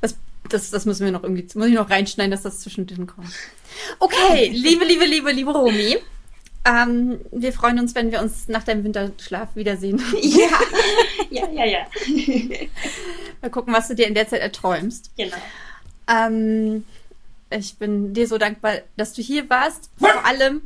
[0.00, 0.14] Das,
[0.48, 3.28] das, das müssen wir noch irgendwie, muss ich noch reinschneiden, dass das zwischendrin kommt.
[3.98, 5.98] Okay, liebe, liebe, liebe, liebe Romy.
[6.64, 10.02] Ähm, wir freuen uns, wenn wir uns nach deinem Winterschlaf wiedersehen.
[11.30, 11.86] Ja, ja, ja, ja.
[13.40, 15.12] Mal gucken, was du dir in der Zeit erträumst.
[15.16, 15.36] Genau.
[16.08, 16.84] Ähm,
[17.50, 19.90] ich bin dir so dankbar, dass du hier warst.
[19.96, 20.62] Vor allem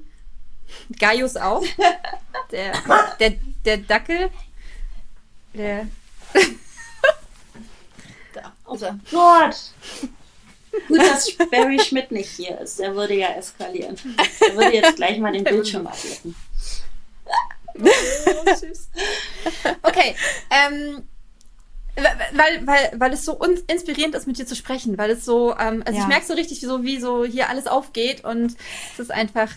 [0.98, 1.62] Gaius auch.
[2.50, 2.72] Der,
[3.20, 3.34] der,
[3.64, 4.30] der Dackel.
[5.52, 5.86] Der,
[8.66, 8.76] Oh
[9.10, 9.72] Gott.
[10.88, 12.78] Gut, dass Barry Schmidt nicht hier ist.
[12.78, 13.96] Der würde ja eskalieren.
[14.40, 16.34] Der würde jetzt gleich mal den Bildschirm ablecken.
[17.76, 18.88] Süß.
[19.82, 20.14] Okay,
[20.50, 21.02] ähm,
[21.96, 25.52] weil, weil, weil es so uns inspirierend ist, mit dir zu sprechen, weil es so,
[25.58, 26.04] ähm, also Ja.
[26.04, 28.56] ich merke so richtig, wie so, wie so hier alles aufgeht und
[28.92, 29.48] es ist einfach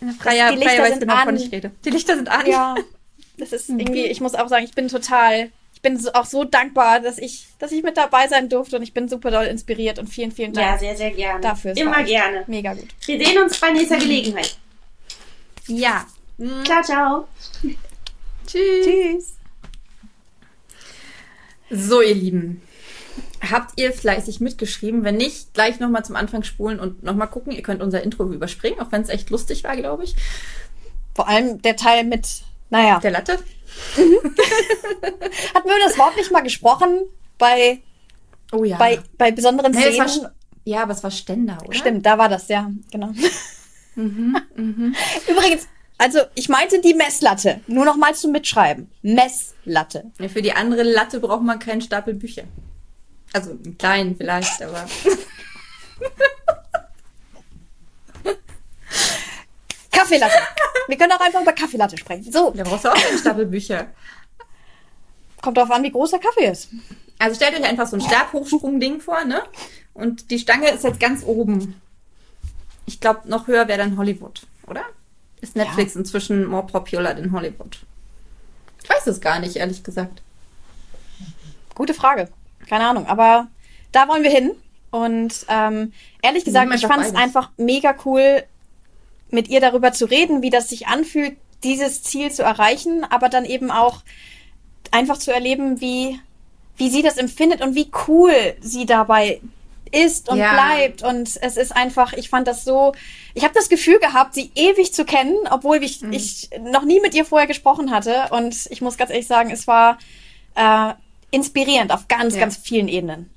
[0.00, 1.36] eine freier, die Lichter freier weiß sind genau, wovon an.
[1.36, 1.70] ich rede.
[1.84, 2.46] Die Lichter sind an.
[2.46, 2.74] Ja,
[3.38, 6.44] das ist irgendwie, ich muss auch sagen, ich bin total, ich bin so, auch so
[6.44, 9.98] dankbar, dass ich, dass ich mit dabei sein durfte und ich bin super doll inspiriert
[9.98, 11.40] und vielen, vielen Ja, Dank sehr, sehr gerne.
[11.42, 11.76] dafür.
[11.76, 12.44] Immer gerne.
[12.46, 12.88] Mega gut.
[13.04, 14.56] Wir sehen uns bei nächster Gelegenheit.
[15.66, 16.06] ja.
[16.64, 17.28] Ciao, ciao.
[17.62, 17.74] Tschüss.
[18.46, 19.34] Tschüss.
[21.70, 22.62] So, ihr Lieben.
[23.50, 25.04] Habt ihr fleißig mitgeschrieben?
[25.04, 27.52] Wenn nicht, gleich nochmal zum Anfang spulen und nochmal gucken.
[27.52, 30.14] Ihr könnt unser Intro überspringen, auch wenn es echt lustig war, glaube ich.
[31.14, 33.32] Vor allem der Teil mit, naja, Der Latte.
[33.96, 37.02] hatten wir das Wort nicht mal gesprochen
[37.38, 37.82] bei,
[38.52, 38.76] Oh ja.
[38.76, 40.26] bei, bei besonderen Nee, war Szenen?
[40.26, 40.30] Sch-
[40.64, 41.72] ja, aber es war Ständer, oder?
[41.74, 43.12] Stimmt, da war das, ja, genau.
[43.98, 44.94] Mhm, mhm.
[45.26, 47.62] Übrigens, also ich meinte die Messlatte.
[47.66, 48.90] Nur noch mal zum Mitschreiben.
[49.00, 50.10] Messlatte.
[50.20, 52.42] Ja, für die andere Latte braucht man keinen Stapel Bücher.
[53.32, 54.86] Also einen kleinen vielleicht, aber.
[59.96, 60.38] Kaffeelatte.
[60.88, 62.30] Wir können auch einfach über Kaffeelatte sprechen.
[62.32, 63.88] So, Da brauchst du auch keinen Stapel Bücher.
[65.42, 66.68] kommt drauf an, wie groß der Kaffee ist.
[67.18, 69.42] Also stellt euch einfach so ein Stabhochsprung-Ding vor, ne?
[69.94, 71.80] Und die Stange ist jetzt ganz oben.
[72.84, 74.82] Ich glaube, noch höher wäre dann Hollywood, oder?
[75.40, 77.78] Ist Netflix inzwischen more popular than Hollywood?
[78.82, 80.22] Ich weiß es gar nicht, ehrlich gesagt.
[81.74, 82.28] Gute Frage.
[82.68, 83.48] Keine Ahnung, aber
[83.92, 84.52] da wollen wir hin.
[84.90, 85.92] Und ähm,
[86.22, 88.44] ehrlich gesagt, ich fand es einfach mega cool,
[89.30, 93.44] mit ihr darüber zu reden, wie das sich anfühlt, dieses Ziel zu erreichen, aber dann
[93.44, 94.02] eben auch
[94.90, 96.18] einfach zu erleben, wie,
[96.76, 99.40] wie sie das empfindet und wie cool sie dabei
[99.92, 100.52] ist und Ja.
[100.52, 101.02] bleibt.
[101.02, 102.92] Und es ist einfach, ich fand das so,
[103.34, 106.12] ich habe das Gefühl gehabt, sie ewig zu kennen, obwohl ich, Mhm.
[106.12, 108.26] ich noch nie mit ihr vorher gesprochen hatte.
[108.30, 109.98] Und ich muss ganz ehrlich sagen, es war
[110.54, 110.92] äh,
[111.30, 112.40] inspirierend auf ganz, Ja.
[112.40, 113.30] ganz vielen Ebenen.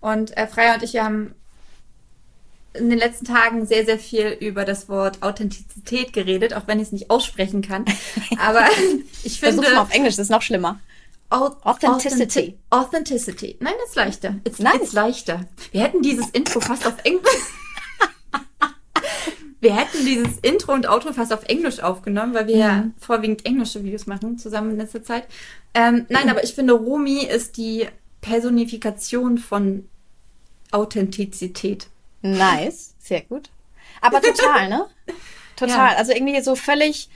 [0.00, 1.34] Und äh, Freya und ich, haben
[2.74, 6.86] in den letzten Tagen sehr, sehr viel über das Wort Authentizität geredet, auch wenn ich
[6.86, 7.84] es nicht aussprechen kann.
[8.38, 8.66] Aber
[9.24, 9.54] ich finde.
[9.56, 10.78] Versuch's mal auf Englisch, das ist noch schlimmer.
[11.30, 12.40] Au- Authenticity.
[12.40, 13.56] Authenti- Authenticity.
[13.60, 14.34] Nein, das ist leichter.
[14.44, 14.74] It's, Nice.
[14.82, 15.46] it's leichter.
[15.72, 17.30] Wir hätten dieses Intro fast auf Englisch.
[19.60, 23.84] wir hätten dieses Intro und Outro fast auf Englisch aufgenommen, weil wir ja vorwiegend englische
[23.84, 25.28] Videos machen, zusammen in letzter Zeit.
[25.74, 27.86] Ähm, nein, aber ich finde, Romy ist die
[28.22, 29.88] Personifikation von
[30.72, 31.88] Authentizität.
[32.22, 33.50] Nice, sehr gut.
[34.00, 34.86] Aber total, ne?
[35.56, 35.92] Total.
[35.92, 35.98] Ja.
[35.98, 37.10] Also irgendwie so völlig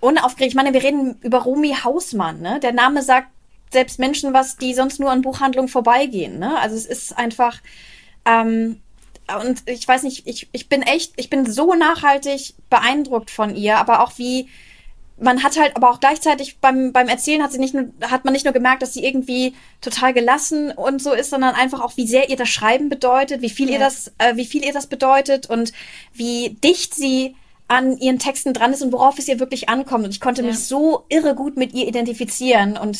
[0.00, 0.52] unaufgeregt.
[0.52, 2.58] Ich meine, wir reden über Romy Hausmann, ne?
[2.60, 3.28] Der Name sagt
[3.70, 6.58] selbst Menschen was, die sonst nur an Buchhandlungen vorbeigehen, ne?
[6.58, 7.60] Also es ist einfach,
[8.24, 8.80] ähm,
[9.40, 13.78] und ich weiß nicht, ich, ich bin echt, ich bin so nachhaltig beeindruckt von ihr,
[13.78, 14.48] aber auch wie,
[15.18, 18.32] man hat halt, aber auch gleichzeitig beim, beim Erzählen hat sie nicht nur, hat man
[18.32, 22.06] nicht nur gemerkt, dass sie irgendwie total gelassen und so ist, sondern einfach auch, wie
[22.06, 23.74] sehr ihr das Schreiben bedeutet, wie viel ja.
[23.74, 25.72] ihr das, äh, wie viel ihr das bedeutet und
[26.12, 27.34] wie dicht sie
[27.68, 30.04] an ihren Texten dran ist und worauf es ihr wirklich ankommt.
[30.04, 30.48] Und ich konnte ja.
[30.48, 32.98] mich so irre gut mit ihr identifizieren und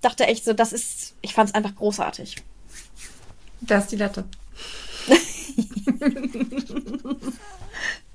[0.00, 2.36] dachte echt so, das ist, ich fand es einfach großartig.
[3.60, 4.24] Da ist die Latte.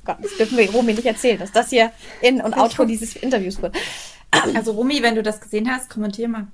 [0.07, 1.91] Gott, das dürfen wir Romy nicht erzählen, dass das hier
[2.21, 3.75] In- und Outro dieses Interviews wird.
[4.31, 6.47] Also Romy, wenn du das gesehen hast, kommentier mal.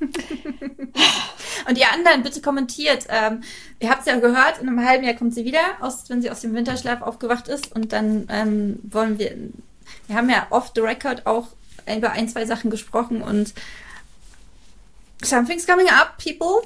[1.68, 3.06] Und ihr anderen, bitte kommentiert.
[3.08, 3.42] Ähm,
[3.78, 6.30] ihr habt es ja gehört, in einem halben Jahr kommt sie wieder, aus, wenn sie
[6.30, 7.72] aus dem Winterschlaf aufgewacht ist.
[7.74, 9.36] Und dann ähm, wollen wir,
[10.08, 11.48] wir haben ja off the record auch
[11.86, 13.54] über ein, zwei Sachen gesprochen und
[15.22, 16.62] something's coming up, people.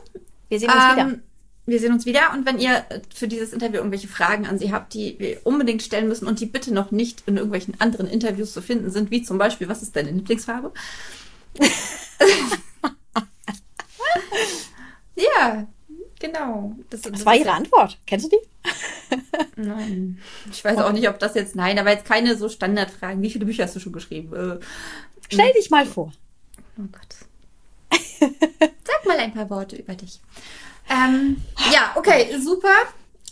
[0.48, 1.18] Wir sehen uns ähm, wieder.
[1.66, 4.94] Wir sehen uns wieder und wenn ihr für dieses Interview irgendwelche Fragen an sie habt,
[4.94, 8.62] die wir unbedingt stellen müssen und die bitte noch nicht in irgendwelchen anderen Interviews zu
[8.62, 10.72] finden sind, wie zum Beispiel, was ist deine Lieblingsfarbe?
[15.16, 15.66] ja,
[16.20, 16.76] genau.
[16.90, 17.98] Das, das, das war ihre Antwort.
[18.06, 18.38] Kennst du die?
[19.56, 20.20] nein.
[20.50, 23.20] Ich weiß auch nicht, ob das jetzt, nein, aber jetzt keine so Standardfragen.
[23.22, 24.32] Wie viele Bücher hast du schon geschrieben?
[24.34, 24.60] Äh,
[25.28, 26.12] Stell dich mal vor.
[26.78, 27.16] Oh Gott.
[28.84, 30.20] Sag mal ein paar Worte über dich.
[30.88, 32.74] Ähm, ja, okay, super.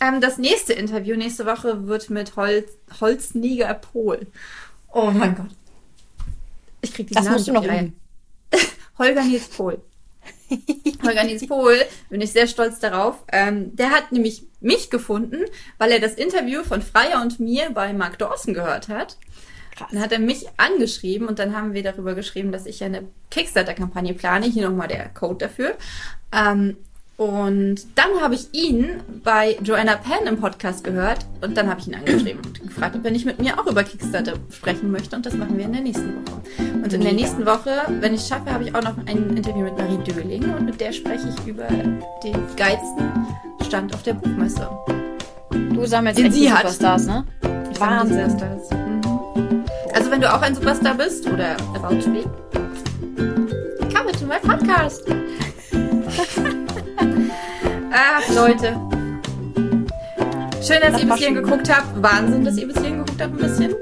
[0.00, 4.26] Ähm, das nächste Interview nächste Woche wird mit Holz, Holzniger Pol.
[4.92, 5.50] Oh mein Gott.
[6.80, 7.94] Ich krieg die Das Namen musst du noch rein.
[8.98, 9.80] Holger Nils Pohl.
[11.02, 11.76] Holger Nils Pohl,
[12.10, 13.16] bin ich sehr stolz darauf.
[13.32, 15.44] Ähm, der hat nämlich mich gefunden,
[15.78, 19.16] weil er das Interview von Freier und mir bei Mark Dawson gehört hat.
[19.74, 19.88] Krass.
[19.90, 24.14] Dann hat er mich angeschrieben und dann haben wir darüber geschrieben, dass ich eine Kickstarter-Kampagne
[24.14, 24.46] plane.
[24.46, 25.76] Hier nochmal der Code dafür.
[26.32, 26.76] Ähm,
[27.16, 31.86] und dann habe ich ihn bei Joanna Penn im Podcast gehört und dann habe ich
[31.86, 35.24] ihn angeschrieben und gefragt, ob er nicht mit mir auch über Kickstarter sprechen möchte und
[35.24, 36.40] das machen wir in der nächsten Woche.
[36.82, 39.62] Und in der nächsten Woche, wenn ich es schaffe, habe ich auch noch ein Interview
[39.62, 43.12] mit Marie Döling und mit der spreche ich über den geilsten
[43.64, 44.68] Stand auf der Buchmesse.
[45.50, 47.24] Du sammelst den echt sie Superstars, ne?
[47.78, 48.30] Wahnsinn.
[48.30, 48.70] Superstars.
[48.70, 49.64] Mhm.
[49.94, 52.24] Also wenn du auch ein Superstar bist oder about to be,
[53.92, 55.04] come to my podcast.
[57.96, 58.76] Ach, Leute.
[60.60, 62.02] Schön, dass das ihr bis hierhin geguckt habt.
[62.02, 63.74] Wahnsinn, dass ihr bis hierhin geguckt habt, ein bisschen.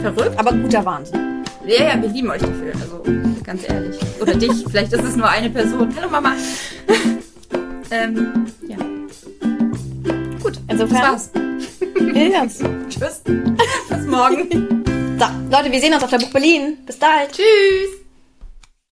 [0.00, 0.36] Verrückt.
[0.36, 1.44] Aber guter Wahnsinn.
[1.64, 2.72] Ja, ja, wir lieben euch dafür.
[2.74, 3.04] Also,
[3.44, 3.96] ganz ehrlich.
[4.20, 4.64] Oder dich.
[4.68, 5.94] Vielleicht ist es nur eine Person.
[5.96, 6.32] Hallo, Mama.
[7.92, 8.78] ähm, ja.
[10.42, 11.02] Gut, insofern.
[11.02, 11.30] Das war's.
[11.34, 12.48] Wir
[12.88, 13.20] Tschüss.
[13.22, 14.84] Bis morgen.
[15.20, 16.78] So, Leute, wir sehen uns auf der Buch Berlin.
[16.84, 17.30] Bis bald.
[17.30, 17.99] Tschüss.